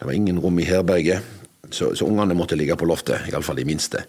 Det 0.00 0.08
var 0.08 0.16
ingen 0.16 0.40
rom 0.40 0.60
i 0.60 0.68
herberget, 0.68 1.26
så, 1.70 1.90
så 1.96 2.06
ungene 2.06 2.36
måtte 2.36 2.58
ligge 2.58 2.76
på 2.78 2.88
loftet, 2.88 3.28
iallfall 3.32 3.58
de 3.60 3.66
minste. 3.68 4.04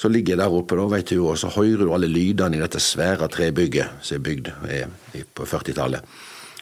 Så 0.00 0.08
ligger 0.08 0.32
jeg 0.32 0.40
der 0.40 0.54
oppe, 0.56 0.78
da, 0.78 0.86
vet 0.88 1.12
du, 1.12 1.18
og 1.28 1.36
så 1.36 1.50
hører 1.52 1.84
du 1.84 1.92
alle 1.92 2.08
lydene 2.08 2.56
i 2.56 2.62
dette 2.62 2.80
svære 2.80 3.28
trebygget 3.28 4.00
som 4.00 4.16
er 4.16 4.24
bygd 4.24 4.48
eh, 4.72 5.24
på 5.36 5.44
40-tallet. 5.44 6.14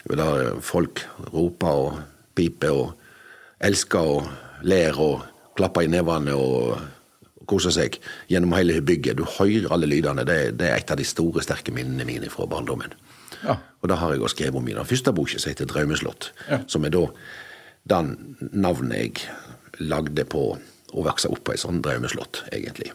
Der 0.09 0.57
folk 0.65 1.05
roper 1.31 1.83
og 1.85 1.99
piper 2.35 2.75
og 2.75 2.89
elsker 3.63 4.11
og 4.17 4.27
ler 4.67 4.99
og 4.99 5.23
klapper 5.55 5.87
i 5.87 5.91
nevene 5.91 6.35
og 6.35 6.81
koser 7.49 7.73
seg 7.73 7.95
gjennom 8.29 8.57
hele 8.57 8.81
bygget. 8.83 9.17
Du 9.17 9.23
hører 9.23 9.71
alle 9.73 9.87
lydene. 9.87 10.27
Det, 10.27 10.39
det 10.59 10.67
er 10.67 10.81
et 10.81 10.91
av 10.91 10.99
de 10.99 11.07
store, 11.07 11.43
sterke 11.45 11.73
minnene 11.75 12.07
mine 12.07 12.31
fra 12.33 12.47
barndommen. 12.49 12.91
Ja. 13.39 13.55
Og 13.79 13.87
det 13.91 14.01
har 14.01 14.13
jeg 14.13 14.23
også 14.23 14.35
skrevet 14.35 14.59
om 14.59 14.67
i 14.67 14.75
den 14.75 14.87
første 14.87 15.15
boka, 15.15 15.39
som 15.39 15.53
heter 15.53 15.69
'Drømmeslott'. 15.69 16.33
Ja. 16.49 16.59
Som 16.67 16.85
er 16.85 16.91
da 16.91 17.07
den 17.89 18.35
navnet 18.51 18.99
jeg 18.99 19.29
lagde 19.79 20.25
på 20.27 20.49
å 20.91 21.05
vokse 21.05 21.31
opp 21.31 21.45
på 21.45 21.55
et 21.55 21.61
sånt 21.61 21.85
drømmeslott, 21.85 22.43
egentlig. 22.51 22.91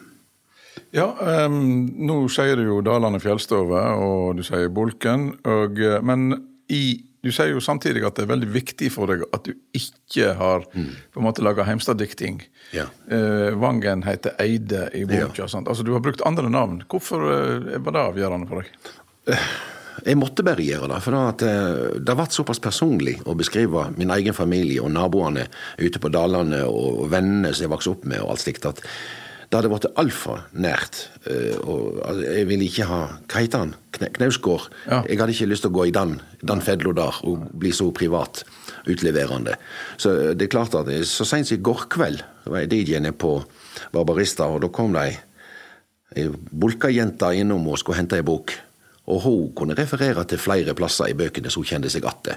Ja, 0.95 1.09
um, 1.47 1.87
nå 2.07 2.21
sier 2.31 2.59
du 2.59 2.65
jo 2.67 2.79
Dalane 2.85 3.19
fjellstove, 3.23 3.81
og 3.99 4.39
du 4.39 4.43
sier 4.47 4.71
Bolken. 4.73 5.29
Og, 5.43 5.79
eh, 5.79 5.99
men 6.05 6.29
i, 6.71 6.97
du 7.23 7.31
sier 7.35 7.51
jo 7.51 7.63
samtidig 7.63 8.05
at 8.07 8.17
det 8.17 8.25
er 8.25 8.31
veldig 8.31 8.49
viktig 8.53 8.91
for 8.93 9.11
deg 9.11 9.25
at 9.35 9.47
du 9.47 9.53
ikke 9.75 10.33
har 10.39 10.65
på 10.71 11.21
en 11.21 11.25
måte 11.27 11.43
laga 11.45 11.67
Heimstad-dikting. 11.67 12.41
Ja. 12.75 12.87
Uh, 13.11 13.53
Vangen 13.59 14.05
heter 14.07 14.37
Eide 14.41 14.87
i 14.95 15.05
boka. 15.09 15.45
Ja. 15.45 15.49
Altså, 15.61 15.83
du 15.83 15.93
har 15.95 16.03
brukt 16.03 16.23
andre 16.27 16.51
navn. 16.51 16.81
Hvorfor 16.91 17.23
uh, 17.23 17.79
var 17.79 17.95
det 17.95 18.05
avgjørende 18.09 18.51
for 18.51 18.63
deg? 18.63 19.39
Jeg 20.05 20.19
måtte 20.19 20.43
bare 20.45 20.61
gjøre 20.61 20.89
det, 20.91 20.97
for 21.01 21.15
det 21.39 22.09
har 22.11 22.17
vært 22.19 22.35
såpass 22.35 22.59
personlig 22.61 23.15
å 23.25 23.33
beskrive 23.37 23.87
min 23.95 24.11
egen 24.13 24.35
familie 24.35 24.83
og 24.83 24.91
naboene 24.93 25.47
ute 25.79 26.01
på 26.03 26.11
dalene 26.13 26.65
og 26.67 27.05
og 27.05 27.11
vennene 27.13 27.53
som 27.53 27.65
jeg 27.65 27.71
vokste 27.71 27.93
opp 27.93 28.05
med 28.09 28.21
og 28.21 28.33
alt 28.33 28.43
slikt, 28.43 28.67
at 28.67 28.81
det 29.49 29.57
hadde 29.59 29.69
blitt 29.69 29.85
altfor 30.01 30.41
nært. 30.53 31.09
eh, 31.29 31.55
Og 31.61 32.01
altså, 32.05 32.23
jeg 32.33 32.47
ville 32.47 32.65
ikke 32.65 32.85
ha 32.89 33.01
Hva 33.27 33.41
heter 33.41 33.59
han? 33.59 33.75
Knausgård. 33.95 34.69
Ja. 34.89 35.03
Jeg 35.07 35.19
hadde 35.19 35.31
ikke 35.31 35.47
lyst 35.51 35.63
til 35.63 35.71
å 35.71 35.77
gå 35.77 35.85
i 35.87 35.93
den, 35.95 36.19
den 36.43 36.61
fedla 36.61 36.93
der 36.93 37.19
og 37.23 37.45
bli 37.53 37.71
så 37.71 37.91
privat 37.95 38.43
utleverende. 38.87 39.55
Så 39.97 40.11
eh, 40.11 40.33
det 40.35 40.47
er 40.47 40.53
klart 40.57 40.75
at 40.75 40.89
så 41.07 41.25
seint 41.25 41.47
som 41.47 41.57
i 41.57 41.61
går 41.61 41.85
kveld 41.89 42.23
var 42.45 42.59
jeg 42.65 42.71
DJ-ene 42.73 43.13
på 43.13 43.37
Barbarista, 43.93 44.45
og 44.49 44.61
da 44.61 44.67
kom 44.69 44.93
de 44.93 45.05
ei 46.15 46.27
bulkajente 46.51 47.31
innom 47.35 47.65
og 47.67 47.79
skulle 47.81 47.97
hente 47.99 48.15
ei 48.19 48.25
bok. 48.25 48.53
Og 49.07 49.21
hun 49.21 49.49
kunne 49.57 49.75
referere 49.77 50.23
til 50.25 50.39
flere 50.41 50.73
plasser 50.77 51.11
i 51.11 51.17
bøkene 51.17 51.51
som 51.51 51.61
hun 51.61 51.69
kjente 51.69 51.89
seg 51.89 52.05
att 52.05 52.29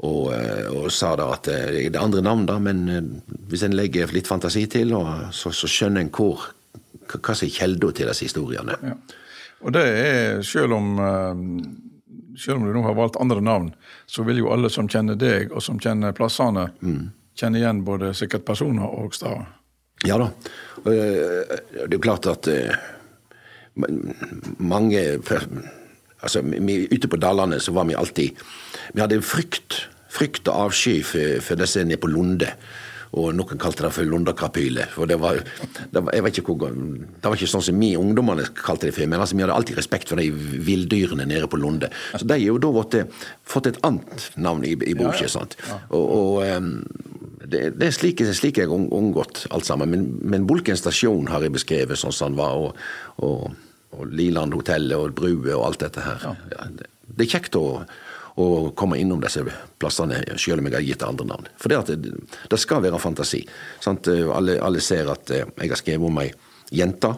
og, 0.00 0.32
eh, 0.32 0.68
og, 0.72 0.88
sa 0.92 1.12
da 1.18 1.28
at 1.34 1.48
eh, 1.52 1.66
det 1.90 1.98
er 1.98 2.00
andre 2.02 2.22
navn, 2.24 2.46
da, 2.48 2.56
men 2.62 2.80
eh, 2.88 3.36
hvis 3.50 3.66
en 3.66 3.76
legger 3.76 4.12
litt 4.14 4.30
fantasi 4.30 4.64
til, 4.72 4.94
så, 5.36 5.52
så 5.52 5.68
skjønner 5.68 6.06
en 6.06 6.12
hvor, 6.14 6.46
hva 7.10 7.34
som 7.36 7.46
er 7.46 7.52
kjelda 7.52 7.92
til 7.92 8.08
disse 8.08 8.28
historiene. 8.30 8.78
Ja. 8.80 8.96
Og 9.60 9.74
det 9.76 9.82
er, 9.84 10.38
selv 10.46 10.72
om, 10.72 10.94
selv 12.32 12.56
om 12.56 12.62
du 12.64 12.72
nå 12.72 12.84
har 12.86 12.96
valgt 12.96 13.18
andre 13.20 13.42
navn, 13.44 13.66
så 14.08 14.24
vil 14.24 14.40
jo 14.40 14.48
alle 14.54 14.70
som 14.72 14.88
kjenner 14.88 15.18
deg, 15.20 15.52
og 15.52 15.60
som 15.60 15.76
kjenner 15.82 16.16
plassene, 16.16 16.70
mm. 16.80 17.02
kjenne 17.36 17.60
igjen 17.60 17.82
både 17.84 18.14
sikkert 18.16 18.46
personer 18.48 18.88
og 18.88 19.12
steder. 19.12 19.44
Ja 20.08 20.16
da. 20.16 20.30
Det 20.86 20.96
er 20.96 21.92
jo 21.92 22.00
klart 22.00 22.24
at 22.30 22.48
mange 24.56 25.02
altså, 26.20 26.42
Ute 26.42 27.08
på 27.10 27.20
Dalane 27.20 27.60
så 27.60 27.72
var 27.76 27.88
vi 27.88 27.98
alltid 27.98 28.44
Vi 28.94 29.02
hadde 29.02 29.22
frykt, 29.22 29.86
frykt 30.10 30.48
og 30.48 30.68
avsky 30.68 31.00
for, 31.06 31.42
for 31.44 31.60
disse 31.60 31.84
nede 31.84 32.00
på 32.00 32.10
Lunde. 32.10 32.54
Og 33.18 33.32
noen 33.34 33.58
kalte 33.58 33.82
det 33.82 33.90
for 33.94 34.06
Lundakrapyle. 34.06 34.84
For 34.92 35.08
det 35.10 35.16
var, 35.18 35.40
det 35.90 36.02
var, 36.02 36.14
jeg 36.14 36.24
vet 36.26 36.40
ikke 36.42 36.54
hvor, 36.54 36.74
det 36.74 37.26
var 37.26 37.38
ikke 37.38 37.50
sånn 37.50 37.64
som 37.66 37.80
vi 37.82 37.90
ungdommene 37.98 38.46
kalte 38.54 38.86
det 38.86 38.94
for, 38.94 39.10
men 39.10 39.22
altså, 39.22 39.38
vi 39.38 39.42
hadde 39.42 39.56
alltid 39.56 39.80
respekt 39.80 40.12
for 40.12 40.20
de 40.20 40.28
villdyrene 40.30 41.26
nede 41.26 41.48
på 41.50 41.58
Lunde. 41.58 41.90
Så 42.14 42.22
de 42.22 42.36
har 42.36 42.44
jo 42.44 42.60
da 42.62 42.70
måtte, 42.74 43.06
fått 43.42 43.72
et 43.72 43.80
annet 43.86 44.28
navn 44.38 44.62
i, 44.66 44.76
i 44.76 44.94
boka. 44.94 45.26
Ja, 45.26 45.46
ja. 45.66 45.80
Og, 45.98 46.04
og 46.20 46.44
um, 46.46 46.70
det, 47.42 47.64
det, 47.80 47.88
er 47.88 47.96
slik, 47.96 48.22
slik 48.36 48.62
jeg 48.62 48.70
har 48.70 48.76
unngått 48.78 49.48
alt 49.50 49.66
sammen. 49.66 49.90
Men, 49.90 50.06
men 50.22 50.46
Bulken 50.46 50.78
stasjon 50.78 51.32
har 51.32 51.42
jeg 51.42 51.56
beskrevet 51.58 51.98
sånn 51.98 52.14
som 52.14 52.30
den 52.30 52.38
var. 52.38 52.62
og, 52.62 52.78
og 53.26 53.50
og 53.96 54.12
Liland-hotellet 54.14 54.96
og 54.96 55.14
Brue 55.18 55.54
og 55.56 55.66
alt 55.66 55.82
dette 55.84 56.04
her. 56.04 56.22
Ja. 56.24 56.66
det, 56.70 57.24
er 57.24 57.30
kjekt 57.30 57.56
å, 57.58 57.64
å, 58.38 58.46
komme 58.78 59.00
innom 59.00 59.22
disse 59.22 59.42
plassene, 59.80 60.22
selv 60.38 60.62
om 60.62 60.70
jeg 60.70 60.76
har 60.76 60.86
gitt 60.86 61.06
andre 61.06 61.26
navn. 61.32 61.50
For 61.60 61.72
det, 61.72 61.96
det, 61.96 62.14
det 62.52 62.60
skal 62.60 62.84
være 62.84 63.02
fantasi. 63.02 63.42
Alle, 63.86 64.60
alle, 64.62 64.84
ser 64.84 65.10
at 65.12 65.34
eh, 65.34 65.48
jeg 65.56 65.74
har 65.74 65.82
skrevet 65.82 66.06
om 66.10 66.22
ei 66.22 66.30
jente. 66.70 67.12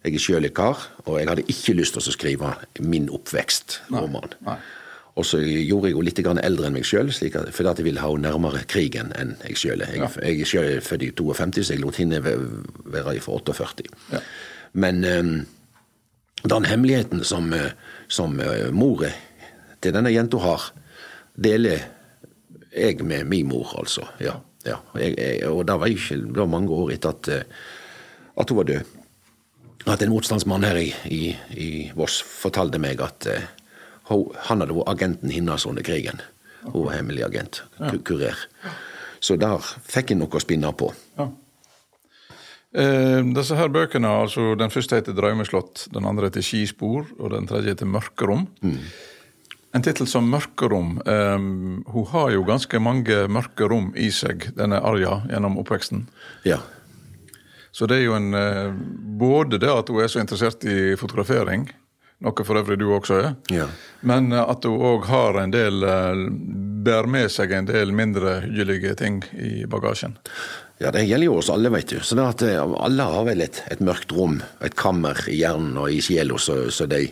Jeg 0.00 0.16
er 0.16 0.22
sjøl 0.24 0.48
kar, 0.56 0.80
og 1.04 1.18
jeg 1.20 1.28
hadde 1.28 1.48
ikke 1.52 1.76
lyst 1.76 1.92
til 1.92 2.00
å 2.00 2.14
skrive 2.14 2.54
min 2.80 3.10
oppvekst-roman. 3.12 4.32
Og 5.18 5.26
så 5.26 5.40
gjorde 5.42 5.90
jeg 5.90 5.96
henne 5.98 6.06
litt 6.06 6.44
eldre 6.46 6.68
enn 6.68 6.76
meg 6.78 6.86
sjøl, 6.88 7.10
fordi 7.12 7.68
at 7.68 7.80
jeg 7.82 7.84
ville 7.84 8.00
ha 8.00 8.08
henne 8.08 8.30
nærmere 8.30 8.62
krigen 8.70 9.10
enn 9.18 9.34
jeg 9.44 9.58
sjøl. 9.60 9.84
Jeg, 9.84 10.08
jeg 10.22 10.40
er 10.40 10.48
sjøl 10.48 10.70
født 10.86 11.04
i 11.04 11.10
52, 11.20 11.66
så 11.66 11.76
jeg 11.76 11.82
lot 11.82 11.98
henne 12.00 12.22
være 12.24 13.18
fra 13.20 13.36
48. 13.36 13.90
Ja. 14.14 14.22
Men 14.72 15.04
um, 15.04 15.34
den 16.42 16.64
hemmeligheten 16.64 17.24
som, 17.24 17.52
eh, 17.52 17.72
som 18.08 18.40
eh, 18.40 18.70
mora 18.72 19.10
til 19.80 19.94
denne 19.96 20.12
jenta 20.12 20.40
har, 20.40 20.70
deler 21.34 21.84
jeg 22.76 23.04
med 23.04 23.26
min 23.28 23.48
mor, 23.48 23.74
altså. 23.78 24.06
Ja, 24.20 24.38
ja. 24.66 24.78
Jeg, 24.94 25.16
jeg, 25.18 25.44
og 25.48 25.64
det 25.66 25.78
var, 25.80 25.86
ikke, 25.90 26.16
det 26.16 26.40
var 26.42 26.50
mange 26.52 26.72
år 26.76 26.92
etter 26.94 27.14
at, 27.14 27.28
eh, 27.28 27.44
at 28.40 28.50
hun 28.50 28.60
var 28.60 28.68
død. 28.70 28.96
At 29.88 30.02
en 30.04 30.12
motstandsmann 30.12 30.64
her 30.64 30.76
i, 30.76 30.90
i, 31.08 31.22
i 31.56 31.68
Voss 31.96 32.20
fortalte 32.22 32.78
meg 32.78 33.00
at 33.00 33.24
uh, 33.32 34.18
han 34.44 34.60
hadde 34.60 34.76
vært 34.76 34.90
agenten 34.92 35.32
hennes 35.32 35.64
under 35.64 35.82
krigen. 35.82 36.20
Hun 36.66 36.84
var 36.84 36.98
hemmelig 36.98 37.24
agent. 37.24 37.62
Kurer. 38.04 38.36
Så 39.24 39.38
der 39.40 39.64
fikk 39.88 40.12
jeg 40.12 40.20
noe 40.20 40.36
å 40.36 40.42
spinne 40.42 40.68
på. 40.76 40.90
Ja. 41.16 41.30
Eh, 42.70 43.20
disse 43.34 43.56
her 43.58 43.68
bøkene, 43.68 44.08
altså 44.22 44.54
Den 44.54 44.70
første 44.70 45.00
heter 45.00 45.12
'Drømmeslott', 45.12 45.88
den 45.92 46.04
andre 46.06 46.28
heter 46.28 46.40
'Skispor', 46.40 47.06
og 47.18 47.30
den 47.30 47.46
tredje 47.46 47.74
heter 47.74 47.86
'Mørkerom'. 47.86 48.46
Mm. 48.62 48.78
En 49.74 49.82
tittel 49.82 50.06
som 50.06 50.30
'Mørkerom' 50.30 51.00
eh, 51.06 51.38
Hun 51.90 52.06
har 52.06 52.30
jo 52.30 52.44
ganske 52.44 52.78
mange 52.78 53.28
mørke 53.28 53.68
rom 53.68 53.92
i 53.96 54.10
seg, 54.10 54.54
denne 54.56 54.80
Arja, 54.80 55.22
gjennom 55.28 55.58
oppveksten. 55.58 56.08
Ja. 56.44 56.58
Så 57.72 57.86
det 57.86 57.96
er 57.96 58.04
jo 58.04 58.14
en 58.14 58.34
eh, 58.34 58.72
Både 59.18 59.58
det 59.58 59.70
at 59.70 59.88
hun 59.88 60.02
er 60.02 60.08
så 60.08 60.20
interessert 60.20 60.64
i 60.64 60.96
fotografering, 60.96 61.68
noe 62.20 62.44
for 62.44 62.54
øvrig 62.54 62.78
du 62.78 62.88
også 62.92 63.14
er, 63.14 63.34
ja. 63.50 63.66
men 64.02 64.32
at 64.32 64.64
hun 64.64 64.80
òg 64.80 65.04
har 65.04 65.42
en 65.42 65.50
del 65.50 65.82
eh, 65.82 66.26
Bærer 66.80 67.06
med 67.06 67.28
seg 67.28 67.50
en 67.52 67.66
del 67.66 67.92
mindre 67.92 68.40
hyggelige 68.40 68.94
ting 68.94 69.24
i 69.36 69.66
bagasjen. 69.68 70.16
Ja, 70.80 70.88
det 70.90 71.02
gjelder 71.04 71.26
jo 71.26 71.34
oss 71.36 71.50
alle, 71.52 71.68
vet 71.68 71.90
du. 71.92 71.98
Så 72.00 72.16
det 72.16 72.24
at 72.24 72.42
eh, 72.46 72.56
Alle 72.56 73.04
har 73.04 73.26
vel 73.28 73.42
et, 73.44 73.58
et 73.68 73.82
mørkt 73.84 74.14
rom, 74.16 74.38
et 74.64 74.72
kammer 74.80 75.18
i 75.28 75.36
hjernen 75.42 75.76
og 75.76 75.92
i 75.92 75.98
sjela 76.00 76.38
så 76.40 76.86
de 76.88 77.02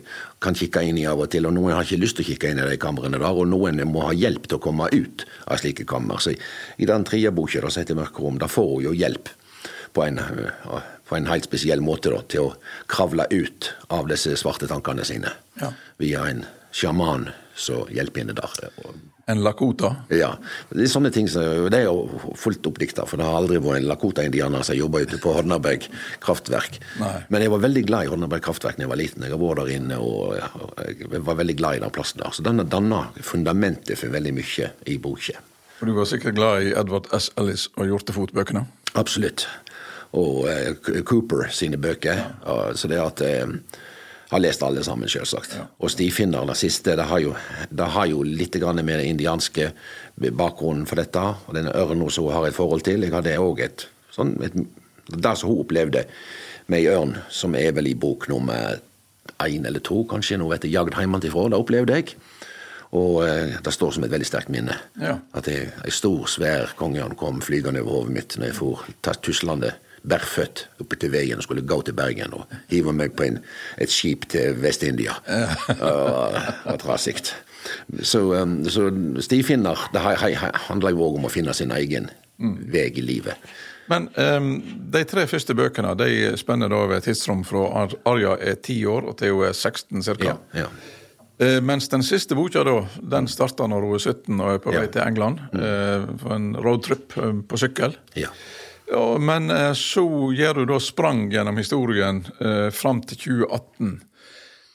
kan 0.41 0.57
kikke 0.57 0.87
inn 0.89 0.97
i 0.97 1.05
av 1.11 1.21
og 1.21 1.29
til. 1.35 1.45
Og 1.45 1.53
noen 1.53 1.75
har 1.77 1.85
ikke 1.85 2.01
lyst 2.01 2.17
til 2.17 2.25
å 2.25 2.29
kikke 2.31 2.55
inn 2.55 2.63
i 2.63 2.69
de 2.71 2.79
kamrene 2.81 3.21
der, 3.21 3.29
og 3.29 3.51
noen 3.51 3.83
må 3.91 4.07
ha 4.07 4.15
hjelp 4.17 4.49
til 4.49 4.57
å 4.57 4.63
komme 4.65 4.89
ut 4.95 5.27
av 5.45 5.61
slike 5.61 5.85
kammer. 5.91 6.17
Så 6.17 6.33
i 6.33 6.89
den 6.89 7.05
tredje 7.05 7.35
boka 7.37 7.61
som 7.69 7.83
heter 7.83 7.99
Mørkerom, 7.99 8.41
da 8.41 8.49
får 8.49 8.73
hun 8.73 8.87
jo 8.87 8.95
hjelp 8.97 9.29
på 9.93 10.07
en, 10.07 10.23
eh, 10.25 10.89
på 11.05 11.21
en 11.21 11.29
helt 11.29 11.51
spesiell 11.51 11.85
måte 11.85 12.15
da, 12.15 12.23
til 12.25 12.49
å 12.49 12.57
kravle 12.89 13.29
ut 13.29 13.69
av 13.93 14.09
disse 14.09 14.33
svarte 14.41 14.71
tankene 14.73 15.05
sine. 15.05 15.37
Ja. 15.61 15.75
Via 16.01 16.25
en 16.33 16.47
sjaman 16.73 17.29
som 17.53 17.85
hjelper 17.93 18.25
henne 18.25 18.41
der. 18.41 18.73
En 19.29 19.43
lakota? 19.45 19.91
Ja. 20.09 20.31
Det 20.71 20.87
er 20.87 20.89
sånne 20.89 21.11
ting 21.13 21.27
som, 21.29 21.67
det 21.69 21.83
er 21.83 21.89
jo 21.91 22.33
fullt 22.41 22.65
oppdikta, 22.71 23.05
for 23.09 23.21
det 23.21 23.27
har 23.29 23.37
aldri 23.37 23.59
vært 23.61 23.83
en 23.83 23.89
lakota-indianer 23.91 24.65
som 24.65 24.79
jobba 24.79 25.03
ute 25.05 25.19
på 25.21 25.35
Hornaberg 25.37 25.85
kraftverk. 26.25 26.79
Nei. 27.03 27.13
Men 27.29 27.45
jeg 27.45 27.53
var 27.53 27.61
veldig 27.67 27.83
glad 27.91 28.07
i 28.07 28.13
Hornaberg 28.15 28.47
kraftverk 28.47 28.79
da 28.79 28.87
jeg 28.87 28.93
var 28.95 29.01
liten. 29.01 29.27
Jeg 29.27 29.35
har 29.35 29.43
vært 29.43 29.61
der 29.61 29.75
inne, 29.75 29.99
og 30.01 30.39
jeg 30.39 31.23
var 31.29 31.37
veldig 31.43 31.57
glad 31.61 31.77
i 31.77 31.83
den 31.85 31.93
plassen 31.93 32.23
der. 32.25 32.33
Så 32.33 32.47
den 32.47 32.63
har 32.63 32.71
danna 32.73 33.03
fundamentet 33.21 34.01
for 34.01 34.17
veldig 34.17 34.33
mye 34.39 34.73
i 34.89 34.97
boka. 35.03 35.37
For 35.79 35.87
du 35.87 35.95
var 35.99 36.09
sikkert 36.11 36.39
glad 36.39 36.65
i 36.65 36.73
Edward 36.81 37.13
S. 37.15 37.29
Ellis 37.39 37.69
og 37.77 37.85
Hjortefot-bøkene? 37.87 38.65
Absolutt. 38.99 39.45
Og 40.17 40.49
uh, 40.49 41.03
Cooper 41.05 41.53
sine 41.53 41.77
bøker. 41.77 42.25
Ja. 42.49 42.57
så 42.73 42.89
det 42.89 43.05
at 43.05 43.21
uh, 43.23 43.53
har 44.29 44.43
lest 44.43 44.63
alle 44.63 44.83
sammen, 44.85 45.09
selvsagt. 45.09 45.55
Ja. 45.57 45.67
Og 45.81 45.93
Stifinner, 45.93 46.45
det 46.49 46.59
siste, 46.61 46.97
det 46.99 47.07
har 47.09 47.23
jo, 47.23 47.35
det 47.71 47.93
har 47.95 48.09
jo 48.11 48.23
litt 48.27 48.59
med 48.61 48.93
den 48.93 49.07
indianske 49.07 49.71
bakgrunnen 50.17 50.87
for 50.87 51.01
dette. 51.01 51.23
Og 51.47 51.57
denne 51.57 51.73
ørna 51.73 52.11
som 52.11 52.29
hun 52.29 52.37
har 52.37 52.49
et 52.49 52.57
forhold 52.57 52.85
til. 52.85 53.07
Jeg 53.07 53.15
hadde 53.15 53.39
òg 53.41 53.65
et 53.65 53.89
sånn 54.15 54.37
et, 54.43 54.53
Det 55.09 55.37
som 55.41 55.49
hun 55.49 55.63
opplevde 55.63 56.05
med 56.69 56.83
ei 56.83 56.91
ørn, 56.93 57.15
som 57.33 57.55
er 57.57 57.73
vel 57.73 57.87
i 57.89 57.95
bok 57.97 58.29
nummer 58.29 58.77
én 59.41 59.65
eller 59.65 59.81
to, 59.81 60.03
kanskje, 60.05 60.37
nå 60.37 60.49
vet 60.51 60.65
jeg, 60.65 60.73
'Jagd 60.73 60.99
hjemmefra, 60.99 61.49
det 61.49 61.57
opplevde 61.57 61.95
jeg. 61.95 62.17
Og 62.93 63.25
eh, 63.25 63.57
det 63.65 63.73
står 63.73 63.93
som 63.93 64.05
et 64.05 64.11
veldig 64.11 64.27
sterkt 64.27 64.49
minne. 64.53 64.77
Ja. 65.01 65.19
At 65.33 65.49
ei 65.49 65.91
stor, 65.91 66.27
svær 66.29 66.75
kongeørn 66.77 67.17
kom 67.17 67.41
flygende 67.41 67.81
over 67.81 68.03
hodet 68.03 68.13
mitt 68.13 68.37
når 68.37 68.47
jeg 68.47 68.57
for 68.57 68.85
tuslende 69.25 69.73
bærføtt 70.03 70.67
oppe 70.83 70.99
til 71.01 71.13
veien 71.13 71.41
og 71.41 71.47
skulle 71.47 71.67
gå 71.67 71.81
til 71.87 71.97
Bergen 71.99 72.37
og 72.37 72.59
hive 72.71 72.95
meg 72.97 73.17
på 73.19 73.27
en, 73.29 73.41
et 73.79 73.93
skip 73.93 74.29
til 74.33 74.59
Vest-India. 74.63 75.17
uh, 75.29 76.75
trasig. 76.83 77.21
Så, 78.03 78.21
um, 78.43 78.63
så 78.71 78.89
stifinner 79.25 79.89
det 79.93 80.05
handler 80.69 80.95
jo 80.95 81.09
òg 81.09 81.19
om 81.19 81.27
å 81.29 81.33
finne 81.33 81.55
sin 81.57 81.75
egen 81.75 82.09
mm. 82.39 82.55
vei 82.73 82.89
i 82.95 83.05
livet. 83.05 83.51
Men 83.89 84.09
um, 84.21 84.53
de 84.93 85.03
tre 85.09 85.25
første 85.31 85.57
bøkene 85.57 85.95
de 85.99 86.37
spenner 86.41 86.71
da 86.71 86.83
over 86.85 86.99
et 86.99 87.09
tidsrom 87.09 87.43
fra 87.49 87.87
Arja 88.09 88.37
er 88.37 88.61
ti 88.65 88.83
år 88.89 89.09
og 89.09 89.19
til 89.21 89.35
hun 89.37 89.49
er 89.49 89.57
16 89.57 90.05
ca. 90.05 90.17
Ja, 90.25 90.37
ja. 90.65 90.69
Uh, 91.39 91.59
mens 91.63 91.87
den 91.89 92.03
siste 92.03 92.35
boka 92.35 92.65
da, 92.67 92.81
den 92.99 93.29
starter 93.31 93.71
når 93.71 93.87
hun 93.87 93.97
er 93.97 94.03
17 94.03 94.41
og 94.41 94.53
er 94.53 94.63
på 94.63 94.75
vei 94.75 94.85
ja. 94.85 94.93
til 94.93 95.05
England. 95.07 95.43
Uh, 95.55 96.09
for 96.21 96.37
en 96.37 96.49
roadtrip 96.59 97.15
på 97.49 97.61
sykkel. 97.61 97.97
Ja. 98.19 98.33
Ja, 98.89 99.19
men 99.21 99.51
eh, 99.53 99.73
så 99.77 100.05
gjør 100.33 100.63
du 100.63 100.69
da 100.73 100.79
sprang 100.81 101.27
gjennom 101.33 101.59
historien 101.61 102.23
eh, 102.41 102.69
fram 102.73 103.03
til 103.05 103.21
2018. 103.25 103.99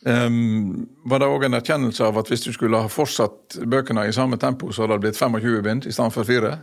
Um, 0.04 0.84
var 1.08 1.22
det 1.24 1.30
òg 1.32 1.46
en 1.48 1.56
erkjennelse 1.56 2.04
av 2.04 2.18
at 2.20 2.28
hvis 2.28 2.44
du 2.44 2.50
skulle 2.52 2.82
ha 2.84 2.92
fortsatt 2.92 3.56
bøkene 3.72 4.04
i 4.10 4.16
samme 4.16 4.36
tempo, 4.36 4.68
så 4.72 4.84
hadde 4.84 4.98
det 4.98 5.06
blitt 5.06 5.20
25 5.20 5.62
bind 5.64 5.88
i 5.88 5.96
stedet 5.96 6.16
for 6.16 6.28
fire? 6.28 6.58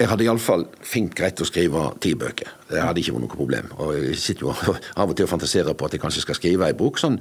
Jeg 0.00 0.08
hadde 0.08 0.24
iallfall 0.24 0.62
fint 0.80 1.12
greit 1.12 1.42
å 1.44 1.44
skrive 1.44 1.82
ti 2.00 2.14
bøker. 2.16 2.48
Det 2.70 2.80
hadde 2.80 3.02
ikke 3.02 3.12
vært 3.12 3.24
noe 3.26 3.34
problem. 3.34 3.66
Og 3.84 3.90
jeg 3.98 4.16
sitter 4.22 4.46
jo 4.46 4.54
av 5.02 5.12
og 5.12 5.16
til 5.16 5.26
og 5.28 5.32
fantaserer 5.34 5.76
på 5.76 5.88
at 5.88 5.96
jeg 5.96 6.00
kanskje 6.00 6.24
skal 6.24 6.38
skrive 6.38 6.70
ei 6.70 6.76
bok, 6.76 7.00
sånn 7.02 7.18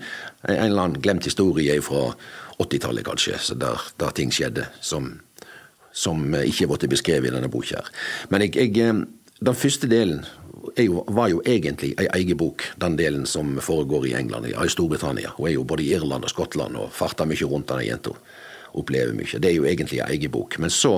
en 0.48 0.56
eller 0.56 0.86
annen 0.86 1.04
glemt 1.04 1.28
historie 1.28 1.76
fra 1.84 2.14
80-tallet, 2.56 3.04
kanskje, 3.08 3.36
så 3.44 3.58
der, 3.60 3.84
der, 4.00 4.16
ting 4.16 4.32
skjedde 4.32 4.70
som, 4.80 5.12
som 5.92 6.24
ikke 6.40 6.70
er 6.70 6.72
blitt 6.72 6.88
beskrevet 6.96 7.28
i 7.28 7.36
denne 7.36 7.52
boka. 7.52 7.84
Men 8.32 8.48
jeg, 8.48 8.56
jeg 8.56 9.04
den 9.40 9.56
første 9.56 9.88
delen 9.88 10.26
jo, 10.78 11.04
var 11.08 11.30
jo 11.32 11.42
egentlig 11.46 11.94
ei 12.00 12.08
egen 12.20 12.38
bok, 12.38 12.64
den 12.78 12.98
delen 13.00 13.26
som 13.26 13.58
foregår 13.64 14.08
i 14.10 14.14
England, 14.20 14.50
i 14.52 14.70
Storbritannia. 14.70 15.34
Hun 15.38 15.48
er 15.48 15.56
jo 15.56 15.64
både 15.64 15.84
i 15.84 15.94
Irland 15.96 16.28
og 16.28 16.34
Skottland 16.34 16.78
og 16.78 16.92
farter 16.94 17.28
mye 17.30 17.48
rundt 17.48 17.72
denne 17.72 17.88
jenta. 17.88 18.16
opplever 18.78 19.14
mye. 19.18 19.40
Det 19.42 19.50
er 19.50 19.56
jo 19.56 19.66
egentlig 19.66 19.98
ei 20.04 20.18
egen 20.18 20.32
bok. 20.32 20.60
Men 20.62 20.70
så, 20.70 20.92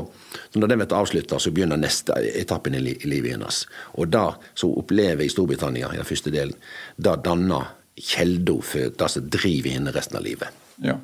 når 0.53 0.67
den 0.67 0.81
blir 0.81 0.95
avslutta, 0.97 1.39
så 1.39 1.53
begynner 1.55 1.79
neste 1.79 2.17
etappen 2.35 2.75
i, 2.75 2.81
livet 2.81 3.31
hennes. 3.31 3.61
Og 3.95 4.11
da 4.11 4.33
så 4.53 4.67
opplever 4.67 5.23
i 5.23 5.29
Storbritannia, 5.31 5.93
i 5.93 6.01
den 6.01 6.07
første 6.07 6.33
delen, 6.33 6.57
da 6.97 7.15
danner 7.15 7.71
kjelda 7.95 8.57
for 8.65 8.91
det 8.99 9.09
som 9.13 9.31
driver 9.31 9.77
henne 9.77 9.95
resten 9.95 10.19
av 10.19 10.25
livet. 10.25 10.61
Ja. 10.83 10.97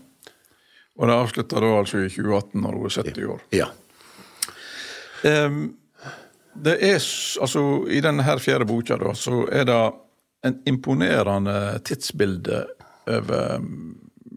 Og 0.98 1.08
det 1.08 1.16
avslutta 1.16 1.62
da 1.62 1.74
altså 1.78 2.04
i 2.04 2.10
2018, 2.10 2.62
når 2.62 2.78
hun 2.78 2.86
er 2.90 2.96
70 2.98 3.34
år. 3.36 3.44
Ja. 3.56 3.72
Um, 5.24 5.62
det 6.64 6.78
er, 6.84 6.98
altså, 7.42 7.64
I 7.90 8.02
denne 8.04 8.40
fjerde 8.40 8.68
boka 8.70 8.98
da, 9.02 9.14
så 9.18 9.46
er 9.52 9.68
det 9.70 9.82
en 10.48 10.58
imponerende 10.70 11.80
tidsbilde 11.86 12.64
over 13.08 13.62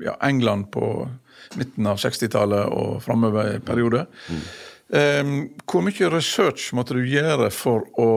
ja, 0.05 0.17
England 0.23 0.71
på 0.73 1.09
midten 1.55 1.87
av 1.91 2.01
60-tallet 2.01 2.71
og 2.73 3.01
framover 3.05 3.57
i 3.57 3.63
periode. 3.65 4.07
Mm. 4.31 4.45
Um, 4.91 5.35
hvor 5.71 5.85
mye 5.87 6.11
research 6.11 6.73
måtte 6.75 6.97
du 6.99 7.05
gjøre 7.07 7.51
for 7.55 7.87
å 8.01 8.11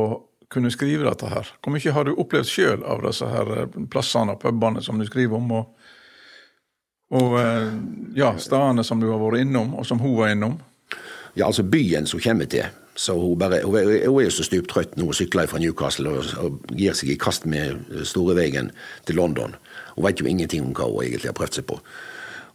kunne 0.53 0.71
skrive 0.73 1.07
dette 1.07 1.29
her? 1.29 1.49
Hvor 1.61 1.73
mye 1.73 1.95
har 1.95 2.05
du 2.05 2.15
opplevd 2.17 2.49
sjøl 2.49 2.85
av 2.85 3.01
disse 3.05 3.27
her 3.29 3.51
eh, 3.57 3.79
plassene 3.89 4.35
og 4.35 4.41
pubene 4.43 4.83
som 4.85 4.99
du 5.01 5.05
skriver 5.07 5.39
om? 5.39 5.51
og, 5.57 5.89
og 7.17 7.37
eh, 7.41 7.71
ja, 8.17 8.33
stedene 8.41 8.85
som 8.85 9.01
du 9.01 9.09
har 9.09 9.21
vært 9.21 9.45
innom, 9.45 9.73
og 9.79 9.87
som 9.89 10.01
hun 10.01 10.15
var 10.19 10.33
innom? 10.33 10.59
Ja, 11.33 11.47
altså 11.47 11.65
byen 11.65 12.05
som 12.09 12.21
kommer 12.21 12.49
til. 12.49 12.69
Så 12.95 13.15
hun, 13.17 13.37
bare, 13.39 13.63
hun, 13.65 13.75
er, 13.79 14.05
jo 14.05 14.29
så 14.29 14.45
stuptrøtt 14.45 14.97
når 14.97 15.09
hun 15.09 15.17
sykler 15.17 15.49
fra 15.49 15.59
Newcastle 15.61 16.11
og, 16.13 16.33
og, 16.37 16.73
gir 16.77 16.93
seg 16.93 17.13
i 17.13 17.19
kast 17.19 17.47
med 17.49 17.81
storeveien 18.05 18.69
til 19.07 19.17
London. 19.17 19.55
Hun 19.95 20.05
vet 20.05 20.21
jo 20.21 20.29
ingenting 20.29 20.65
om 20.67 20.75
hva 20.77 20.89
hun 20.89 21.01
egentlig 21.01 21.31
har 21.31 21.37
prøvd 21.37 21.57
seg 21.57 21.67
på. 21.69 21.79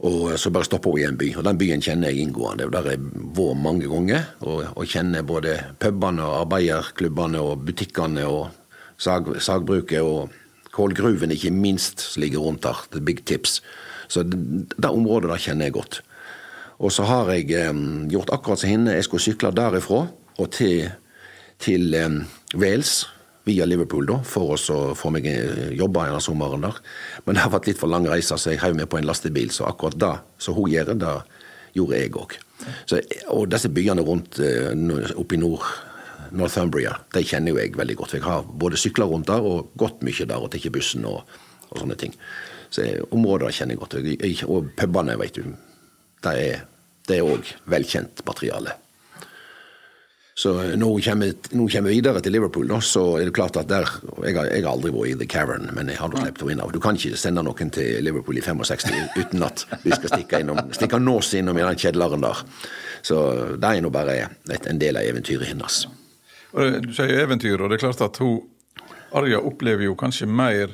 Og 0.07 0.37
så 0.39 0.53
bare 0.55 0.69
stopper 0.69 0.95
hun 0.95 1.01
i 1.01 1.07
en 1.09 1.19
by, 1.19 1.33
og 1.41 1.47
den 1.49 1.59
byen 1.59 1.83
kjenner 1.83 2.13
jeg 2.13 2.23
inngående. 2.23 2.69
Der 2.71 2.85
har 2.87 2.95
jeg 2.95 3.03
vært 3.35 3.63
mange 3.65 3.91
ganger 3.91 4.29
og, 4.47 4.61
og 4.79 4.87
kjenner 4.87 5.27
både 5.27 5.57
pubene 5.83 6.23
og 6.23 6.45
arbeiderklubbene 6.45 7.43
og 7.43 7.65
butikkene 7.67 8.27
og 8.31 8.45
sag, 8.95 9.33
sagbruket 9.43 10.07
og 10.07 10.31
kålgruven, 10.75 11.35
ikke 11.35 11.51
minst, 11.51 12.05
som 12.13 12.23
ligger 12.23 12.47
rundt 12.47 12.63
der. 12.63 12.85
The 12.93 13.03
Big 13.03 13.25
Tips. 13.27 13.59
Så 14.07 14.23
det, 14.23 14.39
det 14.79 14.91
området 14.93 15.33
der 15.33 15.43
kjenner 15.43 15.67
jeg 15.67 15.75
godt. 15.81 16.01
Og 16.79 16.95
så 16.95 17.03
har 17.03 17.33
jeg 17.35 17.51
eh, 17.59 17.75
gjort 18.13 18.31
akkurat 18.31 18.63
som 18.63 18.71
henne. 18.71 18.95
Jeg 18.95 19.09
skulle 19.09 19.25
sykle 19.25 19.51
derifra 19.51 20.05
og 20.39 20.51
til, 20.55 20.89
til 21.63 21.95
um, 21.99 22.21
Wales 22.55 23.03
via 23.49 23.67
Liverpool 23.67 24.07
da, 24.09 24.19
for 24.27 24.55
å 24.55 24.79
få 24.99 25.11
meg 25.15 25.27
jobbe 25.27 25.73
jobba 25.79 26.07
denne 26.09 26.23
sommeren 26.23 26.67
der. 26.67 26.79
Men 27.25 27.37
det 27.37 27.45
har 27.45 27.53
vært 27.55 27.71
litt 27.71 27.81
for 27.81 27.91
lang 27.91 28.07
reise, 28.09 28.37
så 28.37 28.53
jeg 28.53 28.63
heiv 28.63 28.77
med 28.77 28.91
på 28.93 29.01
en 29.01 29.09
lastebil. 29.09 29.51
Så 29.55 29.67
akkurat 29.69 29.99
det 29.99 30.15
som 30.45 30.57
hun 30.59 30.71
gjør, 30.71 30.93
det 31.01 31.15
gjorde 31.79 32.01
jeg 32.01 32.15
òg. 32.19 32.39
Og 33.35 33.47
disse 33.51 33.71
byene 33.73 34.05
rundt 34.05 34.41
uh, 34.43 35.13
oppe 35.19 35.39
i 35.39 35.41
nord, 35.41 35.67
Northumbria, 36.29 36.93
de 37.15 37.23
kjenner 37.25 37.55
jo 37.55 37.61
jeg 37.63 37.77
veldig 37.79 37.97
godt. 37.97 38.19
Jeg 38.19 38.27
har 38.27 38.45
både 38.45 38.81
sykla 38.81 39.07
rundt 39.09 39.31
der 39.31 39.45
og 39.45 39.71
gått 39.81 40.03
mye 40.05 40.27
der 40.29 40.43
og 40.45 40.51
tatt 40.53 40.69
bussen 40.75 41.07
og, 41.09 41.23
og, 41.71 41.79
sånne 41.81 41.97
ting. 42.01 42.13
Så 42.69 42.85
områdene 43.09 43.55
kjenner 43.55 43.79
jeg 43.79 43.81
godt. 43.81 44.45
Og 44.45 44.69
pubene, 44.77 45.17
vet 45.23 45.41
du. 45.41 45.55
Det 46.21 47.17
er 47.17 47.25
òg 47.25 47.49
velkjent 47.73 48.21
materiale. 48.29 48.77
Så 50.39 50.53
når 50.79 50.93
hun 50.93 51.03
kommer, 51.03 51.33
når 51.51 51.65
hun 51.65 51.71
kommer 51.73 51.91
videre 51.91 52.21
til 52.23 52.33
Liverpool, 52.33 52.69
da, 52.71 52.77
så 52.85 53.03
er 53.19 53.27
det 53.27 53.35
klart 53.35 53.57
at 53.59 53.69
der 53.69 53.89
Jeg 54.23 54.37
har, 54.37 54.47
jeg 54.47 54.63
har 54.63 54.71
aldri 54.71 54.93
vært 54.95 55.11
i 55.11 55.15
The 55.19 55.27
Cavern, 55.27 55.71
men 55.75 55.89
jeg 55.91 55.99
har 55.99 56.13
sluppet 56.13 56.45
henne 56.47 56.63
inn. 56.63 56.75
Du 56.75 56.79
kan 56.81 56.95
ikke 56.95 57.19
sende 57.19 57.43
noen 57.43 57.73
til 57.75 58.05
Liverpool 58.07 58.39
i 58.39 58.45
65 58.45 59.19
uten 59.19 59.43
at 59.43 59.65
vi 59.83 59.91
skal 59.91 60.13
stikke, 60.13 60.43
innom, 60.45 60.61
stikke 60.71 61.01
nås 61.03 61.33
innom 61.41 61.59
i 61.59 61.65
den 61.67 61.81
kjedleren 61.83 62.23
der. 62.23 62.45
Så 63.03 63.19
det 63.59 63.73
er 63.73 63.83
nå 63.83 63.91
bare 63.91 64.15
et, 64.23 64.69
en 64.71 64.79
del 64.79 65.01
av 65.01 65.09
eventyret 65.11 65.51
hennes. 65.51 65.81
Du 66.55 66.93
sier 66.95 67.25
eventyr, 67.25 67.59
og 67.59 67.73
det 67.73 67.81
er 67.81 67.85
klart 67.89 68.07
at 68.07 68.23
hun 68.23 68.39
Arja 69.19 69.41
opplever 69.41 69.89
jo 69.89 69.97
kanskje 69.99 70.29
mer 70.29 70.71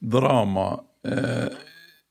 drama 0.00 0.70
eh, 1.04 1.52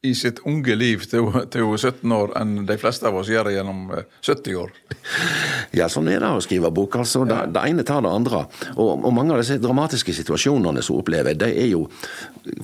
i 0.02 0.16
sitt 0.18 0.40
unge 0.50 0.74
liv 0.74 1.04
til 1.06 1.28
hun 1.30 1.44
er 1.44 1.78
17 1.78 2.14
år 2.16 2.32
enn 2.40 2.64
de 2.66 2.78
fleste 2.82 3.06
av 3.06 3.20
oss 3.20 3.30
gjør 3.30 3.52
gjennom 3.54 3.84
70 3.94 4.50
eh, 4.50 4.62
år. 4.64 4.72
Ja, 5.78 5.86
sånn 5.88 6.10
er 6.12 6.20
det 6.20 6.30
å 6.36 6.42
skrive 6.44 6.72
bok. 6.74 6.98
altså. 7.00 7.22
Det, 7.30 7.38
det 7.54 7.62
ene 7.70 7.86
tar 7.88 8.02
det 8.04 8.10
andre. 8.12 8.42
Og, 8.74 8.90
og, 8.98 9.12
mange 9.16 9.36
av 9.36 9.40
disse 9.40 9.60
dramatiske 9.62 10.16
situasjonene 10.18 10.82
som 10.84 10.98
opplever, 11.00 11.38
det 11.38 11.52
er 11.54 11.70
jo 11.72 11.86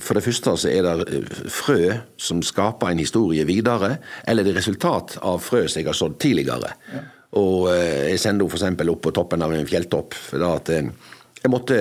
For 0.02 0.18
det 0.18 0.24
første 0.26 0.56
så 0.58 0.68
er 0.72 0.84
det 0.84 1.06
eh, 1.14 1.38
frø 1.52 1.94
som 2.18 2.42
skaper 2.42 2.90
en 2.90 3.00
historie 3.00 3.46
videre, 3.48 3.94
eller 4.26 4.44
det 4.44 4.52
er 4.52 4.58
resultat 4.58 5.16
av 5.22 5.38
frø 5.44 5.62
som 5.68 5.80
jeg 5.80 5.88
har 5.88 5.96
sådd 5.96 6.18
tidligere. 6.20 6.74
Ja. 6.90 7.04
Og 7.38 7.70
eh, 7.70 8.10
jeg 8.10 8.24
sender 8.24 8.50
henne 8.50 8.74
f.eks. 8.74 8.90
opp 8.96 9.04
på 9.06 9.14
toppen 9.14 9.46
av 9.46 9.54
en 9.54 9.70
fjelltopp. 9.70 10.18
for 10.18 10.42
da 10.42 10.56
at 10.58 10.74
jeg 10.74 11.52
måtte, 11.54 11.76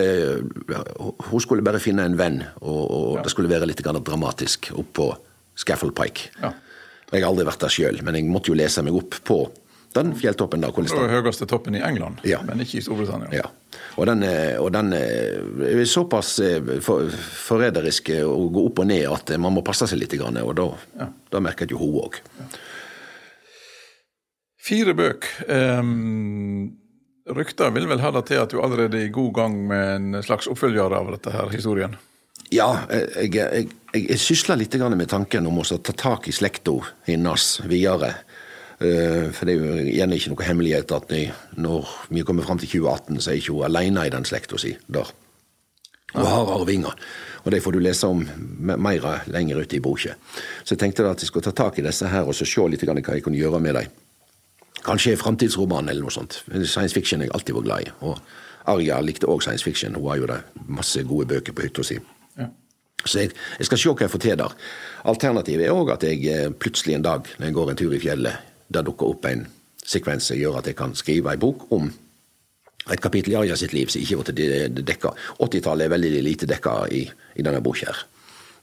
Hun 1.32 1.42
skulle 1.42 1.66
bare 1.66 1.82
finne 1.82 2.06
en 2.06 2.18
venn, 2.20 2.44
og, 2.62 2.84
og 2.86 3.16
ja. 3.18 3.26
det 3.26 3.34
skulle 3.34 3.50
være 3.50 3.66
litt 3.66 3.82
dramatisk 3.82 4.70
oppå 4.78 5.16
Scaffold 5.58 5.96
Pike. 5.98 6.32
Ja. 6.42 6.54
Jeg 7.12 7.24
har 7.24 7.32
aldri 7.32 7.48
vært 7.48 7.64
der 7.64 7.72
sjøl, 7.72 8.02
men 8.04 8.18
jeg 8.20 8.28
måtte 8.28 8.52
jo 8.52 8.58
lese 8.60 8.84
meg 8.84 8.96
opp 8.98 9.16
på 9.28 9.40
den 9.96 10.12
fjelltoppen. 10.20 10.62
Det 10.62 10.92
var 10.92 11.14
høyeste 11.16 11.48
toppen 11.50 11.78
i 11.78 11.82
England, 11.82 12.20
ja. 12.28 12.42
men 12.46 12.62
ikke 12.62 12.82
i 12.82 12.84
Storbritannia. 12.86 13.32
Ja. 13.34 13.48
Og 13.98 14.06
den, 14.10 14.26
og 14.62 14.72
den 14.76 14.94
er 14.94 15.84
såpass 15.90 16.36
eh, 16.44 16.74
for, 16.84 17.10
forræderisk 17.48 18.12
å 18.22 18.48
gå 18.54 18.66
opp 18.70 18.82
og 18.84 18.90
ned 18.92 19.08
at 19.10 19.34
man 19.42 19.56
må 19.56 19.64
passe 19.66 19.88
seg 19.90 20.02
litt. 20.02 20.14
Og 20.22 20.52
da, 20.58 20.68
ja. 21.00 21.08
da 21.34 21.42
merket 21.44 21.74
jo 21.74 21.80
hun 21.82 22.02
òg. 22.04 22.20
Fire 24.68 24.94
bøk. 24.98 25.30
Um, 25.48 26.76
rykter 27.32 27.72
vil 27.76 27.88
vel 27.90 28.04
ha 28.04 28.12
det 28.18 28.26
til 28.30 28.44
at 28.44 28.52
du 28.52 28.60
allerede 28.62 29.00
er 29.00 29.08
i 29.08 29.16
god 29.16 29.34
gang 29.40 29.58
med 29.70 29.96
en 29.96 30.24
slags 30.26 30.50
oppfølger 30.52 30.94
av 31.00 31.14
dette 31.16 31.34
her 31.34 31.50
historien? 31.54 31.96
Ja, 32.54 32.70
jeg, 32.92 33.34
jeg, 33.36 33.68
jeg, 33.94 34.04
jeg 34.08 34.20
sysler 34.22 34.60
litt 34.60 34.76
med 34.80 35.10
tanken 35.12 35.48
om 35.50 35.60
å 35.60 35.66
ta 35.68 35.94
tak 35.94 36.30
i 36.30 36.36
slekta 36.36 36.76
hennes 37.08 37.48
videre. 37.68 38.14
Eh, 38.80 39.30
for 39.34 39.50
det 39.50 39.56
er 39.56 39.64
jo 39.64 39.86
igjen 39.90 40.14
ikke 40.14 40.32
noe 40.32 40.48
hemmelighet 40.48 40.92
at 40.96 41.14
når 41.58 41.94
vi 42.14 42.24
kommer 42.24 42.46
fram 42.46 42.60
til 42.62 42.70
2018, 42.78 43.20
så 43.20 43.32
er 43.32 43.40
ikke 43.42 43.56
hun 43.58 43.68
alene 43.68 44.06
i 44.06 44.14
den 44.14 44.28
slekta 44.28 44.60
si 44.62 44.76
der. 44.88 45.12
Hun 46.14 46.26
har 46.26 46.54
arvinger. 46.56 46.96
Og 47.44 47.52
det 47.52 47.62
får 47.64 47.76
du 47.76 47.80
lese 47.80 48.08
om 48.08 48.24
mer 48.60 49.24
lenger 49.32 49.62
ute 49.64 49.78
i 49.78 49.84
boka. 49.84 50.16
Så 50.64 50.76
jeg 50.76 50.80
tenkte 50.80 51.08
at 51.08 51.22
jeg 51.22 51.30
skulle 51.32 51.48
ta 51.48 51.56
tak 51.56 51.80
i 51.80 51.86
disse 51.86 52.08
her 52.08 52.28
og 52.28 52.36
så 52.36 52.48
se 52.48 52.64
litt 52.68 52.84
hva 52.84 52.96
jeg 52.96 53.24
kunne 53.24 53.40
gjøre 53.40 53.60
med 53.64 53.76
dem. 53.80 53.96
Kanskje 54.88 55.18
framtidsroman 55.20 55.90
eller 55.90 56.06
noe 56.06 56.14
sånt. 56.14 56.42
Science 56.64 56.96
fiction 56.96 57.22
er 57.22 57.28
jeg 57.28 57.36
alltid 57.36 57.58
vært 57.58 57.68
glad 57.68 57.88
i. 57.88 57.94
Og 58.08 58.20
Arja 58.72 59.00
likte 59.04 59.28
òg 59.28 59.44
science 59.44 59.64
fiction. 59.64 59.96
Hun 59.96 60.10
har 60.12 60.22
jo 60.22 60.30
det 60.32 60.40
masse 60.68 61.04
gode 61.08 61.28
bøker 61.28 61.56
på 61.56 61.66
hytta 61.66 61.84
si. 61.88 61.98
Så 63.06 63.22
jeg, 63.22 63.36
jeg, 63.60 63.68
skal 63.70 63.80
se 63.80 63.92
hva 63.92 64.06
jeg 64.06 64.14
får 64.14 64.24
til 64.24 64.40
der. 64.40 64.58
Alternativet 65.08 65.68
er 65.68 65.76
òg 65.76 65.94
at 65.94 66.04
jeg 66.08 66.24
eh, 66.32 66.50
plutselig 66.50 66.98
en 66.98 67.06
dag 67.06 67.30
når 67.38 67.50
jeg 67.50 67.56
går 67.60 67.72
en 67.72 67.80
tur 67.80 67.94
i 67.94 68.02
fjellet, 68.02 68.50
der 68.74 68.86
dukker 68.88 69.14
opp 69.14 69.28
en 69.30 69.46
sekvens 69.88 70.28
som 70.28 70.40
gjør 70.40 70.60
at 70.60 70.68
jeg 70.68 70.78
kan 70.80 70.96
skrive 70.98 71.32
en 71.32 71.42
bok 71.42 71.70
om 71.76 71.88
et 72.92 73.04
kapittel 73.04 73.36
i 73.36 73.40
Arja 73.40 73.56
sitt 73.60 73.74
liv 73.76 73.92
som 73.92 74.02
ikke 74.02 74.34
ble 74.34 74.84
dekka. 74.88 75.14
80-tallet 75.44 75.88
er 75.88 75.94
veldig 75.94 76.24
lite 76.24 76.50
dekka 76.50 76.78
i, 76.92 77.04
i 77.36 77.46
denne 77.46 77.62
boka 77.64 77.90
her. 77.90 78.06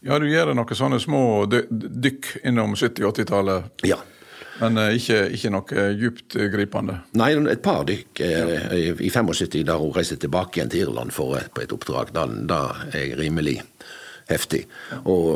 Ja, 0.04 0.18
du 0.20 0.26
gjør 0.28 0.52
noen 0.52 0.76
sånne 0.76 0.98
små 1.00 1.22
dykk 1.48 2.34
innom 2.44 2.74
70- 2.76 3.06
80-tallet. 3.08 3.86
Ja. 3.88 4.00
Men 4.60 4.78
uh, 4.78 4.90
ikke, 4.94 5.16
ikke, 5.34 5.50
noe 5.50 5.84
dyptgripende? 5.98 6.98
Nei, 7.18 7.32
et 7.50 7.62
par 7.64 7.82
dykk 7.88 8.20
uh, 8.22 8.74
i 9.02 9.10
75, 9.10 9.64
der 9.66 9.80
hun 9.80 9.94
reiste 9.96 10.18
tilbake 10.20 10.60
igjen 10.60 10.70
til 10.70 10.84
Irland 10.84 11.14
for, 11.14 11.40
på 11.56 11.64
et 11.64 11.72
oppdrag. 11.74 12.12
Da 12.14 12.60
er 12.92 13.00
jeg 13.00 13.18
rimelig 13.18 13.58
heftig. 14.30 14.64
Og, 15.04 15.26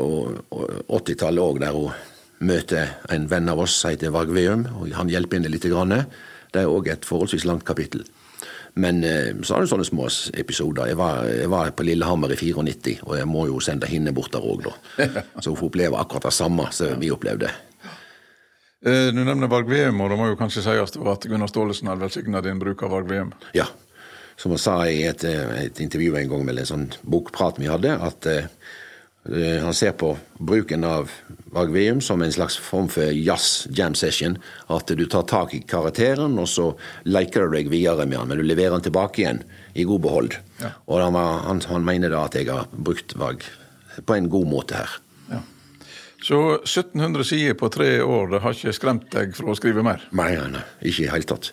og, 0.51 0.61
og 0.87 1.01
80-tallet 1.01 1.43
òg, 1.43 1.59
der 1.63 1.75
hun 1.75 1.91
møter 2.39 2.95
en 3.11 3.27
venn 3.29 3.51
av 3.51 3.59
oss 3.59 3.75
som 3.81 3.93
heter 3.93 4.13
Varg 4.15 4.31
Veum, 4.35 4.65
og 4.79 4.91
han 4.95 5.11
hjelper 5.11 5.39
henne 5.39 5.51
litt. 5.51 5.67
Grann. 5.69 6.05
Det 6.49 6.63
er 6.63 6.71
òg 6.71 6.87
et 6.89 7.05
forholdsvis 7.05 7.45
langt 7.45 7.65
kapittel. 7.67 8.05
Men 8.79 9.03
eh, 9.03 9.33
så 9.43 9.55
har 9.55 9.65
du 9.65 9.69
sånne 9.69 9.85
små 9.87 10.07
episoder. 10.39 10.87
Jeg 10.91 10.97
var, 10.99 11.25
jeg 11.27 11.49
var, 11.51 11.71
på 11.75 11.85
Lillehammer 11.85 12.31
i 12.33 12.37
94, 12.39 13.01
og 13.03 13.17
jeg 13.17 13.27
må 13.29 13.47
jo 13.49 13.59
sende 13.63 13.89
henne 13.89 14.13
bort 14.15 14.31
der 14.33 14.45
òg, 14.45 14.69
da. 14.69 14.75
Så 15.41 15.51
hun 15.51 15.59
får 15.59 15.71
oppleve 15.71 15.99
akkurat 15.99 16.29
det 16.29 16.35
samme 16.37 16.69
som 16.75 16.95
vi 17.01 17.11
opplevde. 17.13 17.51
Eh, 18.85 19.09
du 19.11 19.19
nevner 19.19 19.51
Varg 19.51 19.69
Veum, 19.69 19.99
og 20.05 20.13
det 20.13 20.19
må 20.21 20.29
jo 20.31 20.39
kanskje 20.39 20.63
sies 20.63 20.95
at 20.95 21.27
Gunnar 21.27 21.51
Staalesen 21.51 21.91
hadde 21.91 22.05
velsigna 22.05 22.43
din 22.45 22.61
bruk 22.61 22.85
av 22.87 22.95
Varg 22.95 23.11
Veum? 23.11 23.33
Ja. 23.57 23.67
Som 24.39 24.55
han 24.55 24.61
sa 24.63 24.77
i 24.87 25.01
et, 25.03 25.25
eh, 25.27 25.65
et 25.65 25.81
intervju 25.83 26.15
en 26.15 26.31
gang 26.31 26.45
med 26.47 26.61
en 26.61 26.71
sånn 26.71 26.87
bokprat 27.03 27.59
vi 27.59 27.67
hadde, 27.67 27.97
at 27.99 28.29
Eh, 28.29 28.47
han 29.29 29.75
ser 29.77 29.91
på 29.99 30.13
bruken 30.39 30.83
av 30.87 31.11
Varg 31.51 32.01
som 32.01 32.21
en 32.21 32.31
slags 32.31 32.57
form 32.57 32.87
for 32.89 33.11
jazz 33.11 33.67
jam 33.69 33.95
session. 33.95 34.37
At 34.67 34.87
du 34.87 35.05
tar 35.05 35.23
tak 35.23 35.53
i 35.53 35.61
karakteren, 35.61 36.37
og 36.39 36.47
så 36.49 36.71
leker 37.05 37.47
du 37.47 37.57
deg 37.57 37.71
videre 37.71 38.05
med 38.05 38.19
han, 38.19 38.29
men 38.29 38.41
du 38.41 38.45
leverer 38.45 38.77
han 38.77 38.85
tilbake 38.85 39.23
igjen 39.23 39.43
i 39.73 39.85
god 39.89 40.01
behold. 40.05 40.35
Ja. 40.61 40.73
Og 40.87 41.01
han, 41.01 41.17
han, 41.17 41.61
han, 41.69 41.85
mener 41.85 42.13
da 42.13 42.25
at 42.27 42.37
jeg 42.37 42.49
har 42.51 42.69
brukt 42.71 43.15
Varg 43.17 43.45
på 44.05 44.15
en 44.15 44.29
god 44.29 44.49
måte 44.49 44.77
her. 44.77 44.97
Ja. 45.29 45.41
Så 46.21 46.39
1700 46.59 47.23
sider 47.25 47.57
på 47.57 47.69
tre 47.73 47.89
år 48.03 48.29
det 48.33 48.43
har 48.43 48.55
ikke 48.55 48.75
skremt 48.75 49.07
deg 49.13 49.33
fra 49.37 49.53
å 49.53 49.57
skrive 49.57 49.85
mer? 49.85 50.03
Nei, 50.11 50.33
nei, 50.35 50.49
nei 50.57 50.65
ikke 50.83 51.05
i 51.05 51.07
det 51.07 51.13
hele 51.15 51.29
tatt. 51.31 51.49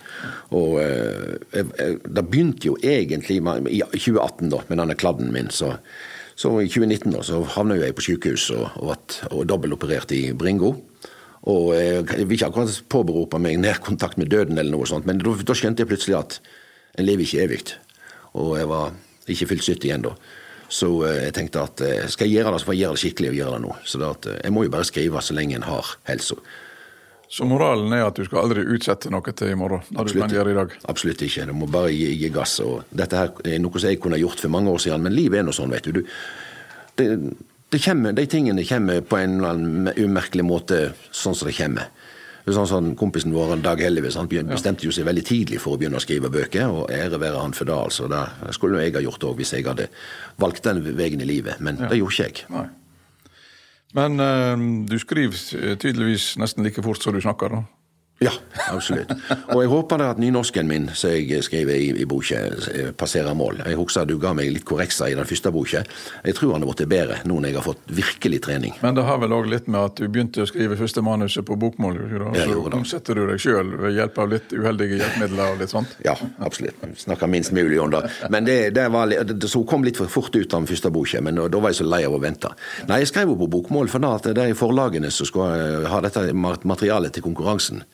Og 0.59 0.77
eh, 0.83 1.97
Det 2.03 2.27
begynte 2.27 2.73
jo 2.73 2.77
egentlig 2.83 3.39
i 3.41 3.81
2018, 3.81 4.51
da, 4.53 4.61
med 4.69 4.83
denne 4.83 4.99
kladden 4.99 5.33
min. 5.33 5.53
Så, 5.55 5.77
så 6.37 6.53
i 6.61 6.69
2019 6.69 7.15
da, 7.15 7.23
så 7.25 7.41
havna 7.57 7.79
jeg 7.81 7.97
på 7.97 8.05
sykehus 8.05 8.51
og, 8.55 8.67
og, 8.85 9.17
og 9.31 9.47
dobbeltoperert 9.49 10.13
i 10.13 10.29
Bringo. 10.37 10.75
Og 11.47 11.71
jeg 11.79 12.27
vil 12.27 12.35
ikke 12.37 12.49
akkurat 12.51 12.79
påberope 12.91 13.39
meg 13.41 13.61
nærkontakt 13.63 14.19
med 14.19 14.33
døden, 14.33 14.59
eller 14.59 14.75
noe 14.75 14.89
sånt, 14.89 15.07
men 15.07 15.21
da, 15.23 15.33
da 15.47 15.55
skjønte 15.57 15.85
jeg 15.85 15.91
plutselig 15.93 16.17
at 16.19 16.41
en 16.99 17.07
lever 17.07 17.25
ikke 17.25 17.45
evig. 17.45 17.61
Og 18.37 18.57
jeg 18.59 18.69
var 18.69 18.97
ikke 19.31 19.49
fylt 19.53 19.65
70 19.65 19.89
igjen 19.89 20.05
da. 20.05 20.13
Så 20.69 20.89
eh, 21.07 21.23
jeg 21.29 21.35
tenkte 21.37 21.63
at 21.63 21.83
eh, 21.85 22.07
skal 22.11 22.29
jeg 22.29 22.41
gjøre 22.41 22.55
det, 22.55 22.61
så 22.63 22.69
får 22.69 22.75
jeg 22.77 22.83
gjøre 22.83 22.97
det 22.97 23.03
skikkelig 23.03 23.31
og 23.31 23.39
gjøre 23.39 23.55
det 23.55 23.63
nå. 23.65 23.75
Så 23.87 24.01
det 24.03 24.09
at, 24.09 24.29
eh, 24.31 24.41
jeg 24.43 24.55
må 24.55 24.65
jo 24.67 24.73
bare 24.75 24.89
skrive 24.89 25.23
så 25.23 25.37
lenge 25.37 25.59
en 25.59 25.67
har 25.67 25.93
helsa. 26.11 26.39
Så 27.29 27.47
moralen 27.49 27.93
er 27.93 28.05
at 28.07 28.19
du 28.19 28.23
skal 28.27 28.45
aldri 28.45 28.63
utsette 28.77 29.11
noe 29.11 29.35
til 29.35 29.51
i 29.51 29.59
morgen? 29.59 29.83
når 29.91 30.05
Absolutt, 30.05 30.15
du 30.15 30.23
kan 30.23 30.37
gjøre 30.37 30.53
i 30.53 30.59
dag? 30.61 30.77
Absolutt 30.93 31.27
ikke. 31.27 31.47
Du 31.51 31.57
må 31.59 31.67
bare 31.71 31.91
gi, 31.91 32.07
gi, 32.15 32.31
gass. 32.35 32.61
og 32.63 32.87
Dette 32.95 33.19
her 33.19 33.33
er 33.45 33.59
noe 33.63 33.83
som 33.83 33.91
jeg 33.91 34.01
kunne 34.03 34.21
gjort 34.21 34.43
for 34.45 34.55
mange 34.55 34.71
år 34.71 34.85
siden, 34.87 35.03
men 35.03 35.17
livet 35.17 35.41
er 35.41 35.47
nå 35.47 35.55
sånn, 35.57 35.75
vet 35.75 35.91
du. 35.91 36.05
det, 37.01 37.09
det 37.75 37.83
kommer, 37.83 38.15
de 38.15 38.27
tingene 38.31 38.65
kommer 38.65 39.03
på 39.03 39.19
en 39.19 39.41
eller 39.41 39.57
annen 39.57 39.91
umerkelig 39.99 40.47
måte 40.47 40.81
sånn 41.11 41.35
som 41.35 41.51
det 41.51 41.57
kommer. 41.59 41.91
Sånn 42.47 42.69
som 42.71 42.93
Kompisen 42.95 43.35
vår 43.35 43.57
Dag 43.59 43.81
Hellevis 43.83 44.15
han 44.15 44.29
bestemte 44.31 44.87
jo 44.87 44.93
seg 44.95 45.09
veldig 45.09 45.25
tidlig 45.27 45.59
for 45.59 45.75
å 45.75 45.81
begynne 45.81 45.99
å 45.99 46.05
skrive 46.05 46.31
bøker, 46.31 46.71
og 46.71 46.93
ære 46.95 47.19
være 47.19 47.43
han 47.43 47.57
for 47.59 47.67
det. 47.67 47.75
altså. 47.75 48.07
Det 48.07 48.55
skulle 48.55 48.85
jeg 48.85 48.95
ha 48.95 49.03
gjort 49.03 49.27
òg 49.27 49.41
hvis 49.41 49.57
jeg 49.57 49.67
hadde 49.67 49.89
valgt 50.39 50.63
den 50.69 50.85
veien 50.95 51.25
i 51.25 51.27
livet, 51.27 51.59
men 51.59 51.81
ja. 51.83 51.91
det 51.91 51.99
gjorde 51.99 52.15
ikke 52.15 52.29
jeg. 52.29 52.51
Nei. 52.55 52.69
Men 53.95 54.21
uh, 54.21 54.59
du 54.89 54.99
skriver 54.99 55.77
tydeligvis 55.79 56.35
nesten 56.41 56.65
like 56.65 56.83
fort 56.83 57.03
som 57.03 57.15
du 57.15 57.21
snakker? 57.21 57.49
da? 57.49 57.63
Ja, 58.19 58.31
absolutt. 58.73 59.11
Og 59.53 59.59
jeg 59.61 59.69
håper 59.69 60.01
det 60.01 60.05
at 60.15 60.21
nynorsken 60.21 60.69
min 60.69 60.87
som 60.97 61.13
jeg 61.13 61.43
skriver 61.45 61.77
i, 61.77 61.91
i 62.01 62.07
boka, 62.09 62.39
eh, 62.73 62.89
passerer 62.97 63.35
mål. 63.37 63.59
Jeg 63.69 63.77
husker 63.77 64.07
du 64.09 64.15
ga 64.21 64.31
meg 64.33 64.49
litt 64.55 64.65
korrekser 64.65 65.11
i 65.13 65.17
den 65.19 65.29
første 65.29 65.51
boka. 65.53 65.83
Jeg 66.25 66.37
tror 66.39 66.55
han 66.55 66.65
har 66.65 66.71
blitt 66.71 66.89
bedre 66.89 67.19
nå 67.29 67.37
når 67.37 67.51
jeg 67.51 67.59
har 67.59 67.67
fått 67.67 67.93
virkelig 67.99 68.41
trening. 68.47 68.79
Men 68.81 68.97
det 68.97 69.05
har 69.05 69.21
vel 69.21 69.35
òg 69.37 69.51
litt 69.53 69.69
med 69.69 69.81
at 69.83 70.01
du 70.01 70.09
begynte 70.09 70.47
å 70.47 70.49
skrive 70.49 70.79
første 70.81 71.05
manuset 71.05 71.45
på 71.45 71.59
bokmål? 71.61 72.01
Så 72.41 72.63
nå 72.73 72.81
setter 72.89 73.21
du 73.21 73.27
deg 73.29 73.43
sjøl 73.43 73.75
ved 73.85 73.99
hjelp 73.99 74.23
av 74.25 74.33
litt 74.33 74.57
uheldige 74.57 75.03
hjelpemidler 75.03 75.53
og 75.53 75.61
litt 75.61 75.77
sånt? 75.77 75.93
Ja, 76.09 76.17
absolutt. 76.41 76.81
Snakker 77.05 77.29
minst 77.29 77.53
mulig 77.53 77.83
om 77.85 77.93
det. 77.93 78.01
Men 78.33 78.49
det, 78.49 78.59
det, 78.81 78.89
var, 78.97 79.13
det 79.13 79.53
så 79.53 79.61
kom 79.69 79.85
litt 79.85 80.01
for 80.01 80.09
fort 80.09 80.33
ut 80.33 80.57
av 80.57 80.65
den 80.65 80.71
første 80.73 80.95
boka, 80.95 81.21
men 81.21 81.37
da 81.37 81.61
var 81.61 81.75
jeg 81.75 81.83
så 81.83 81.91
lei 81.93 82.01
av 82.09 82.17
å 82.17 82.25
vente. 82.25 82.55
Nei, 82.89 83.03
jeg 83.05 83.13
skrev 83.13 83.35
jo 83.35 83.39
på 83.45 83.53
bokmål 83.59 83.93
for 83.93 84.09
da 84.09 84.17
at 84.17 84.33
det 84.33 84.49
er 84.49 84.57
forlagene 84.57 85.13
som 85.13 85.29
skal 85.29 85.85
ha 85.93 86.01
dette 86.01 86.31
materialet 86.33 87.13
til 87.13 87.29
konkurransen 87.29 87.85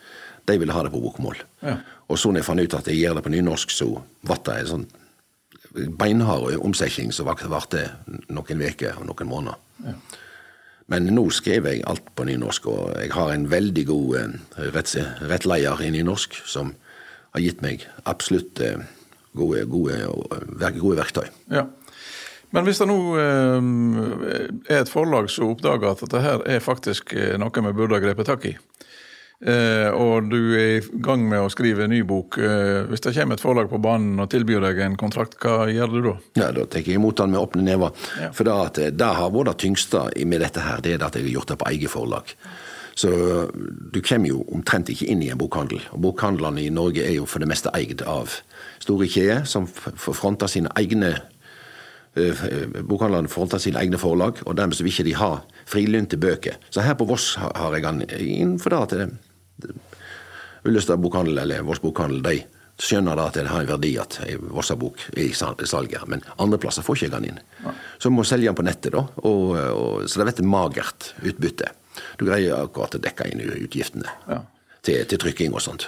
de 0.48 0.58
ville 0.58 0.74
ha 0.74 0.82
det 0.82 0.92
på 0.92 1.02
bokmål. 1.02 1.38
Ja. 1.62 1.76
Og 2.10 2.18
så 2.18 2.30
når 2.32 2.42
jeg 2.42 2.48
fant 2.48 2.64
ut 2.64 2.74
at 2.78 2.90
jeg 2.90 3.00
gjør 3.00 3.18
det 3.18 3.24
på 3.26 3.32
nynorsk, 3.32 3.72
så 3.72 3.88
ble 4.26 4.38
det 4.48 4.58
en 4.58 4.72
sånn 4.72 4.88
beinhard 5.98 6.58
omsetning 6.60 7.12
som 7.14 7.28
varte 7.28 7.86
noen 8.28 8.66
uker 8.66 8.98
og 9.00 9.08
noen 9.08 9.30
måneder. 9.30 9.62
Ja. 9.86 9.96
Men 10.92 11.06
nå 11.14 11.28
skriver 11.32 11.76
jeg 11.76 11.84
alt 11.88 12.08
på 12.16 12.26
nynorsk, 12.28 12.66
og 12.68 12.96
jeg 12.98 13.12
har 13.14 13.30
en 13.32 13.46
veldig 13.50 13.84
god 13.88 14.16
eh, 14.18 14.64
rettleder 14.74 15.84
i 15.84 15.92
nynorsk 15.94 16.36
som 16.48 16.74
har 17.32 17.44
gitt 17.44 17.62
meg 17.64 17.86
absolutt 18.04 18.60
eh, 18.60 18.82
gode, 19.38 19.64
gode, 19.70 20.02
gode 20.58 20.98
verktøy. 20.98 21.30
Ja. 21.54 21.68
Men 22.52 22.66
hvis 22.68 22.82
det 22.82 22.90
nå 22.90 22.98
eh, 23.16 23.70
er 24.68 24.82
et 24.82 24.92
forlag 24.92 25.30
som 25.32 25.54
oppdager 25.54 25.94
at 25.94 26.04
dette 26.04 26.20
her 26.26 26.44
er 26.44 26.64
faktisk 26.64 27.14
noe 27.40 27.64
vi 27.68 27.72
burde 27.78 27.96
ha 27.96 28.02
grepet 28.02 28.28
tak 28.28 28.50
i, 28.50 28.56
og 29.42 30.28
du 30.30 30.54
er 30.54 30.76
i 30.78 31.00
gang 31.02 31.24
med 31.26 31.42
å 31.42 31.50
skrive 31.50 31.82
en 31.84 31.90
ny 31.90 32.02
bok. 32.06 32.38
Eh, 32.38 32.84
hvis 32.86 33.02
det 33.02 33.14
kommer 33.16 33.34
et 33.34 33.42
forlag 33.42 33.70
på 33.72 33.80
banen 33.82 34.20
og 34.22 34.30
tilbyr 34.30 34.62
deg 34.62 34.82
en 34.84 34.98
kontrakt, 35.00 35.34
hva 35.42 35.66
gjør 35.66 35.96
du 35.96 36.00
da? 36.04 36.12
Ja, 36.38 36.50
Da 36.54 36.66
tar 36.66 36.84
jeg 36.84 36.94
imot 36.94 37.18
den 37.18 37.34
med 37.34 37.40
åpne 37.40 37.64
never. 37.66 37.90
Ja. 38.20 38.30
For 38.36 38.46
det, 38.46 38.52
at, 38.54 38.78
det 38.98 39.08
har 39.18 39.32
vært 39.34 39.50
det 39.50 39.56
tyngste 39.64 40.04
med 40.26 40.44
dette 40.44 40.62
her, 40.62 40.78
det 40.84 40.94
er 40.94 41.06
at 41.08 41.18
jeg 41.18 41.26
har 41.26 41.34
gjort 41.40 41.50
det 41.50 41.58
på 41.58 41.70
eget 41.72 41.90
forlag. 41.90 42.30
Så 42.94 43.10
du 43.50 43.98
kommer 44.04 44.28
jo 44.28 44.44
omtrent 44.52 44.92
ikke 44.92 45.08
inn 45.10 45.24
i 45.24 45.30
en 45.32 45.40
bokhandel. 45.40 45.80
Og 45.96 46.02
Bokhandlene 46.04 46.62
i 46.62 46.70
Norge 46.70 47.02
er 47.02 47.16
jo 47.16 47.26
for 47.26 47.42
det 47.42 47.48
meste 47.48 47.72
eid 47.74 48.04
av 48.04 48.36
store 48.84 49.08
kjeder 49.08 49.46
som 49.48 49.66
fronter 49.66 50.50
sine 50.52 50.70
egne 50.78 51.16
Bokhandlerne 52.12 53.30
fronter 53.32 53.56
sine 53.56 53.80
egne 53.80 53.96
forlag, 53.96 54.42
og 54.44 54.58
dermed 54.58 54.76
så 54.76 54.84
vil 54.84 54.92
ikke 54.92 55.06
de 55.06 55.14
ha 55.16 55.30
frilynte 55.64 56.18
bøker. 56.20 56.58
Så 56.68 56.84
her 56.84 56.92
på 57.00 57.06
Voss 57.08 57.30
har 57.40 57.72
jeg 57.72 57.86
den 57.86 58.02
innenfor 58.04 58.74
det 58.74 58.80
at 58.82 59.31
Ullestad 60.62 61.00
bokhandel 61.02 61.42
eller 61.42 61.64
Voss 61.66 61.82
bokhandel 61.82 62.22
de 62.22 62.36
skjønner 62.82 63.18
da 63.18 63.28
at 63.28 63.36
det 63.36 63.46
har 63.50 63.62
en 63.62 63.68
verdi 63.68 63.92
at 64.00 64.18
ei 64.24 64.36
Vossa-bok 64.40 65.04
er 65.12 65.26
i 65.28 65.32
salg 65.34 65.94
her. 65.94 66.06
Men 66.10 66.24
andre 66.42 66.58
plasser 66.62 66.84
får 66.86 67.02
ikke 67.02 67.14
den 67.16 67.28
inn. 67.30 67.40
Ja. 67.62 67.74
Så 68.02 68.10
må 68.10 68.24
selge 68.26 68.48
den 68.48 68.58
på 68.58 68.66
nettet, 68.66 68.94
da. 68.96 69.04
Og, 69.22 69.54
og, 69.54 70.08
så 70.08 70.18
det 70.20 70.26
blir 70.26 70.34
et 70.34 70.52
magert 70.54 71.12
utbytte. 71.22 71.72
Du 72.18 72.26
greier 72.26 72.64
akkurat 72.64 72.96
å 72.96 73.02
dekke 73.02 73.28
inn 73.30 73.44
utgiftene 73.44 74.08
ja. 74.28 74.40
til, 74.82 75.04
til 75.10 75.20
trykking 75.22 75.54
og 75.54 75.62
sånt. 75.64 75.86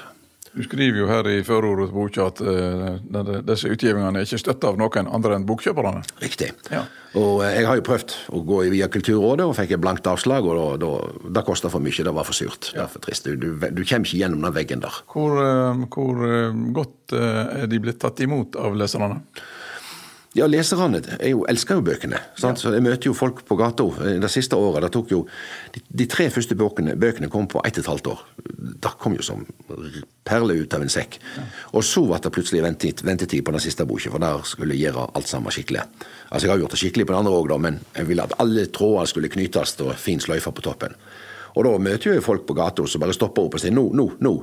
Du 0.55 0.63
skriver 0.63 1.01
jo 1.01 1.07
her 1.11 1.27
i 1.27 1.41
førordet 1.43 1.89
til 1.89 1.97
boka 1.97 2.27
at 2.29 2.41
uh, 2.47 3.41
disse 3.43 3.71
utgivningene 3.71 4.21
er 4.21 4.29
ikke 4.29 4.39
støtta 4.39 4.71
av 4.71 4.79
noen 4.79 5.09
andre 5.11 5.35
enn 5.35 5.47
bokkjøperne. 5.49 6.05
Riktig. 6.23 6.53
Ja. 6.71 6.85
Og 7.19 7.43
uh, 7.43 7.49
jeg 7.49 7.67
har 7.67 7.81
jo 7.81 7.87
prøvd 7.89 8.15
å 8.31 8.43
gå 8.47 8.61
via 8.75 8.87
Kulturrådet 8.93 9.49
og 9.51 9.57
fikk 9.59 9.75
et 9.75 9.83
blankt 9.83 10.07
avslag. 10.11 10.47
og 10.47 10.55
da, 10.61 10.69
da, 10.85 10.93
Det 11.39 11.45
kosta 11.49 11.73
for 11.73 11.83
mye, 11.83 12.07
det 12.07 12.15
var 12.15 12.29
for 12.29 12.39
surt. 12.39 12.71
Ja. 12.71 12.85
Det 12.85 12.85
er 12.85 12.93
for 12.95 13.07
trist. 13.09 13.27
Du, 13.27 13.35
du, 13.35 13.51
du, 13.59 13.83
kommer 13.83 14.07
ikke 14.07 14.23
gjennom 14.23 14.47
den 14.47 14.55
veggen 14.55 14.85
der. 14.87 15.03
Hvor, 15.11 15.43
uh, 15.43 15.85
hvor 15.91 16.23
godt 16.79 17.19
er 17.19 17.67
de 17.71 17.83
blitt 17.83 17.99
tatt 18.03 18.23
imot 18.23 18.55
av 18.57 18.79
leserne? 18.79 19.25
Ja, 20.35 20.49
leserne 20.51 20.99
jo, 21.29 21.45
elsker 21.47 21.79
jo 21.79 21.85
bøkene. 21.87 22.19
Ja. 22.43 22.51
Så 22.59 22.73
Jeg 22.75 22.83
møter 22.83 23.07
jo 23.07 23.15
folk 23.15 23.45
på 23.47 23.57
gata. 23.57 23.87
Det 24.19 24.31
siste 24.33 24.59
året 24.59 24.83
det 24.83 24.91
tok 24.97 25.13
jo, 25.15 25.21
de, 25.75 25.83
de 26.03 26.07
tre 26.11 26.27
første 26.35 26.57
bøkene, 26.59 26.97
bøkene, 26.99 27.31
kom 27.31 27.47
på 27.51 27.63
ett 27.63 27.79
og 27.79 27.85
et 27.85 27.91
halvt 27.93 28.11
år. 28.11 28.25
Det 28.83 28.93
kom 28.99 29.15
jo 29.15 29.23
som 29.23 29.45
perler 30.27 30.65
ut 30.65 30.75
av 30.75 30.83
en 30.83 30.91
sekk. 30.91 31.21
Ja. 31.37 31.45
Og 31.79 31.87
så 31.87 32.03
ble 32.09 32.19
det 32.25 32.33
plutselig 32.35 32.65
ventetid, 32.67 33.05
ventetid 33.07 33.45
på 33.47 33.55
den 33.55 33.63
siste 33.63 33.87
boka, 33.87 34.11
for 34.11 34.23
der 34.23 34.43
skulle 34.49 34.75
jeg 34.75 34.89
gjøre 34.89 35.07
alt 35.15 35.31
sammen 35.31 35.55
skikkelig. 35.55 35.87
Altså 36.31 36.49
Jeg 36.49 36.55
har 36.55 36.65
gjort 36.65 36.75
det 36.75 36.83
skikkelig 36.83 37.07
på 37.07 37.15
den 37.15 37.23
andre 37.23 37.39
òg, 37.39 37.55
men 37.63 37.79
jeg 37.95 38.11
ville 38.11 38.27
at 38.27 38.35
alle 38.43 38.67
tråder 38.75 39.07
skulle 39.07 39.31
knytes 39.31 39.79
og 39.87 39.95
fin 40.03 40.23
sløyfe 40.23 40.51
på 40.51 40.67
toppen. 40.67 40.99
Og 41.55 41.63
da 41.63 41.77
møter 41.79 42.17
jeg 42.17 42.27
folk 42.27 42.43
på 42.49 42.57
gata 42.59 42.83
som 42.91 43.03
bare 43.03 43.15
stopper 43.15 43.47
opp 43.47 43.55
og 43.55 43.63
sier 43.63 43.75
nå, 43.75 43.87
nå, 43.95 44.09
nå. 44.19 44.35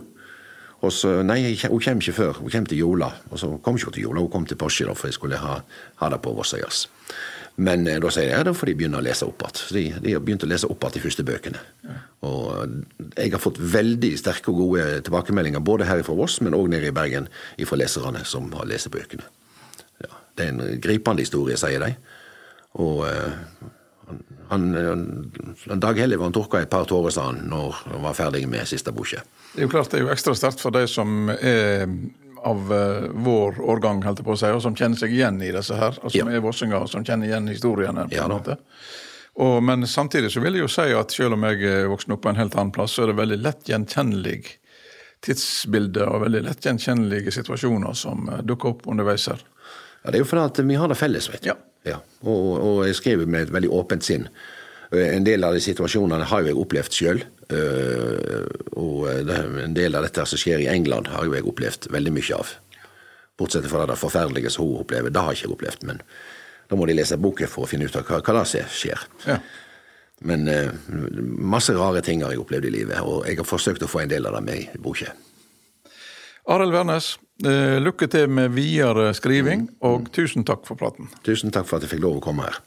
Og 0.82 0.94
så, 0.94 1.20
Nei, 1.26 1.39
hun 1.70 1.82
kommer 1.82 2.02
ikke 2.02 2.17
før. 2.17 2.39
Hun 2.41 2.50
kommer 2.50 2.72
til 2.72 2.82
jula. 2.82 3.12
Og 3.30 3.39
så 3.39 3.52
kom 3.62 3.78
ikke 3.78 3.91
hun 3.91 3.98
til 3.98 4.08
jula, 4.08 4.24
hun 4.24 4.32
kom 4.34 4.48
til 4.50 4.58
påske, 4.58 4.88
for 4.96 5.10
jeg 5.10 5.17
skulle 5.17 5.38
ha, 5.38 5.60
ha 6.02 6.10
det 6.10 6.22
på 6.24 6.34
Vossøyas. 6.34 6.88
Men 7.62 7.84
eh, 7.88 8.00
da 8.02 8.10
sier 8.13 8.30
jeg 8.30 8.38
ja, 8.38 8.46
da 8.48 8.54
får 8.56 8.72
de 8.72 8.76
begynne 8.80 9.02
å 9.02 9.04
lese 9.06 9.28
opp 9.28 9.44
igjen. 9.44 9.62
De, 9.76 9.84
de, 10.06 10.13
har 10.15 10.24
begynt 10.24 10.46
å 10.46 10.50
lese 10.50 10.70
opp 10.72 10.86
igjen 10.88 10.96
de 10.98 11.04
første 11.04 11.26
bøkene. 11.28 11.62
Ja. 11.86 11.98
Og 12.30 12.46
eh, 12.56 12.78
jeg 13.26 13.36
har 13.36 13.44
fått 13.44 13.60
veldig 13.60 14.13
sterke 14.20 14.54
og 14.54 14.62
gode 14.63 14.88
tilbakemeldinger 15.06 15.63
både 15.65 15.89
her 15.89 16.02
fra 16.08 16.15
Voss, 16.17 16.39
men 16.41 16.58
òg 16.58 16.72
nede 16.72 16.89
i 16.89 16.96
Bergen 16.96 17.30
fra 17.67 17.80
leserne 17.82 18.24
som 18.28 18.50
har 18.56 18.70
lest 18.70 18.89
bøkene. 18.94 19.28
Ja, 20.02 20.15
det 20.38 20.48
er 20.48 20.56
en 20.56 20.82
gripende 20.82 21.26
historie, 21.26 21.60
sier 21.60 21.84
de. 21.84 21.94
Og 22.82 23.04
eh, 23.10 23.38
han, 24.52 24.66
Dag 25.80 26.00
Helliv 26.00 26.22
han 26.22 26.36
tørka 26.36 26.62
et 26.62 26.72
par 26.72 26.88
tårer, 26.90 27.14
sa 27.16 27.30
han, 27.30 27.44
når 27.52 27.84
han 27.88 28.04
var 28.04 28.18
ferdig 28.18 28.44
med 28.52 28.68
siste 28.70 28.94
boka. 28.96 29.24
Det 29.54 29.64
er 29.64 29.68
jo 29.68 29.72
klart 29.72 29.94
det 29.94 30.02
er 30.02 30.06
jo 30.06 30.12
ekstra 30.14 30.36
sterkt 30.38 30.64
for 30.64 30.76
de 30.76 30.84
som 30.92 31.32
er 31.34 31.88
av 32.42 32.74
uh, 32.74 33.10
vår 33.14 33.62
årgang, 33.62 34.02
holdt 34.04 34.22
jeg 34.22 34.26
på 34.26 34.34
å 34.34 34.40
si, 34.40 34.50
og 34.50 34.64
som 34.64 34.76
kjenner 34.78 34.98
seg 34.98 35.14
igjen 35.14 35.38
i 35.46 35.52
disse 35.54 35.78
her. 35.78 35.98
Og 36.02 36.14
som 36.14 36.32
ja. 36.32 36.38
er 36.38 36.44
vossinger, 36.44 36.82
og 36.82 36.90
som 36.90 37.06
kjenner 37.06 37.30
igjen 37.30 37.50
historiene. 37.52 38.08
på 38.10 38.18
ja, 38.18 38.26
en 38.26 38.34
måte. 38.34 38.58
Og, 39.42 39.62
men 39.64 39.88
samtidig 39.88 40.32
så 40.34 40.42
vil 40.44 40.58
jeg 40.58 40.66
jo 40.66 40.72
si 40.72 40.88
at 40.98 41.14
selv 41.16 41.38
om 41.38 41.46
jeg 41.48 41.62
er 41.70 41.92
voksen 41.92 42.16
opp 42.16 42.24
på 42.26 42.32
en 42.32 42.42
helt 42.42 42.58
annen 42.58 42.74
plass, 42.76 42.98
så 42.98 43.06
er 43.06 43.12
det 43.12 43.20
veldig 43.22 43.40
lett 43.44 43.70
gjenkjennelig 43.70 44.40
tidsbilde 45.22 46.08
og 46.10 46.24
veldig 46.26 46.42
lett 46.48 46.66
gjenkjennelige 46.66 47.34
situasjoner 47.38 47.94
som 47.98 48.26
uh, 48.30 48.40
dukker 48.42 48.74
opp 48.74 48.88
underveis 48.90 49.30
her. 49.30 49.44
Ja, 50.02 50.10
Det 50.10 50.18
er 50.18 50.24
jo 50.24 50.32
fordi 50.32 50.48
at 50.50 50.64
vi 50.66 50.80
har 50.82 50.90
det 50.90 50.98
felles, 50.98 51.30
vet 51.30 51.46
du. 51.46 51.52
Ja. 51.54 51.60
Ja, 51.88 51.98
og, 52.22 52.50
og, 52.62 52.82
jeg 52.86 52.98
skriver 53.00 53.30
med 53.30 53.48
et 53.48 53.54
veldig 53.54 53.72
åpent 53.74 54.06
sinn. 54.06 54.28
Eh, 54.91 55.08
en 55.15 55.26
del 55.26 55.46
av 55.46 55.56
de 55.56 55.63
situasjonene 55.63 56.28
har 56.30 56.46
jeg 56.46 56.58
opplevd 56.62 56.98
sjøl. 56.98 57.24
Eh, 57.52 58.44
og 58.80 59.08
en 59.12 59.74
del 59.78 59.98
av 59.98 60.06
dette 60.06 60.28
som 60.30 60.41
skjer 60.41 60.65
i 60.65 60.70
England, 60.72 61.10
har 61.13 61.26
jeg 61.26 61.48
opplevd 61.48 61.89
veldig 61.94 62.13
mye 62.17 62.38
av. 62.38 62.54
Bortsett 63.41 63.65
fra 63.72 63.88
det 63.89 63.98
forferdelige 63.98 64.54
som 64.54 64.67
hun 64.67 64.84
opplever. 64.84 65.10
Det 65.10 65.26
har 65.26 65.34
jeg 65.34 65.44
ikke 65.44 65.58
opplevd. 65.58 65.89
Men 65.89 66.04
da 66.70 66.78
må 66.78 66.86
de 66.88 66.96
lese 66.96 67.20
boken 67.20 67.50
for 67.50 67.65
å 67.65 67.72
finne 67.72 67.89
ut 67.89 67.98
av 67.98 68.06
hva, 68.06 68.22
hva 68.22 68.46
det 68.46 68.65
skjer. 68.70 69.08
Ja. 69.26 69.41
Men 70.22 70.46
masse 71.41 71.74
rare 71.74 72.04
ting 72.06 72.22
har 72.22 72.36
jeg 72.36 72.44
opplevd 72.44 72.67
i 72.70 72.76
livet, 72.76 73.00
og 73.02 73.26
jeg 73.26 73.39
har 73.39 73.48
forsøkt 73.50 73.82
å 73.82 73.89
få 73.89 74.04
en 74.04 74.12
del 74.12 74.28
av 74.30 74.36
det 74.38 74.44
med 74.46 74.60
i 74.67 74.82
boka. 74.84 75.10
Arild 76.49 76.73
Wærnes, 76.73 77.17
Eh, 77.41 77.80
lykke 77.82 78.06
til 78.08 78.30
med 78.30 78.54
videre 78.54 79.13
skriving, 79.17 79.63
og 79.82 80.12
tusen 80.13 80.45
takk 80.45 80.67
for 80.67 80.77
praten. 80.77 81.10
Tusen 81.25 81.49
takk 81.54 81.65
for 81.65 81.80
at 81.80 81.88
jeg 81.88 81.95
fikk 81.95 82.04
lov 82.04 82.19
å 82.19 82.21
komme 82.21 82.45
her. 82.45 82.60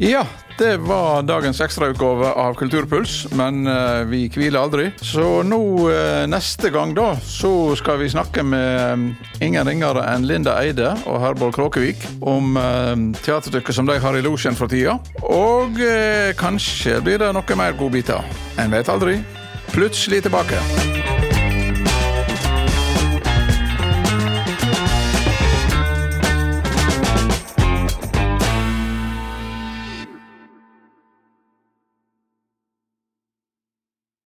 Ja, 0.00 0.26
det 0.58 0.76
var 0.76 1.22
dagens 1.22 1.60
ekstrautgave 1.60 2.30
av 2.32 2.54
Kulturpuls, 2.54 3.26
men 3.34 3.66
uh, 3.66 4.06
vi 4.06 4.28
hviler 4.30 4.60
aldri. 4.60 4.84
Så 5.02 5.42
nå 5.42 5.58
uh, 5.90 6.22
neste 6.30 6.70
gang, 6.70 6.92
da, 6.94 7.16
så 7.18 7.74
skal 7.74 7.98
vi 8.04 8.12
snakke 8.12 8.44
med 8.46 8.94
um, 8.94 9.08
ingen 9.42 9.66
ringere 9.66 10.06
enn 10.12 10.28
Linda 10.30 10.54
Eide 10.62 10.92
og 11.02 11.18
Herborg 11.24 11.58
Kråkevik 11.58 12.06
om 12.22 12.54
teaterstykket 13.24 13.74
som 13.74 13.90
de 13.90 13.98
har 13.98 14.14
i 14.14 14.22
losjen 14.22 14.54
for 14.58 14.70
tida. 14.70 15.00
Og 15.26 15.82
kanskje 16.38 17.00
blir 17.02 17.18
det 17.18 17.34
noe 17.34 17.58
mer 17.58 17.74
godbiter. 17.78 18.22
En 18.62 18.70
vet 18.70 18.94
aldri. 18.94 19.18
Plutselig 19.74 20.22
tilbake. 20.28 20.62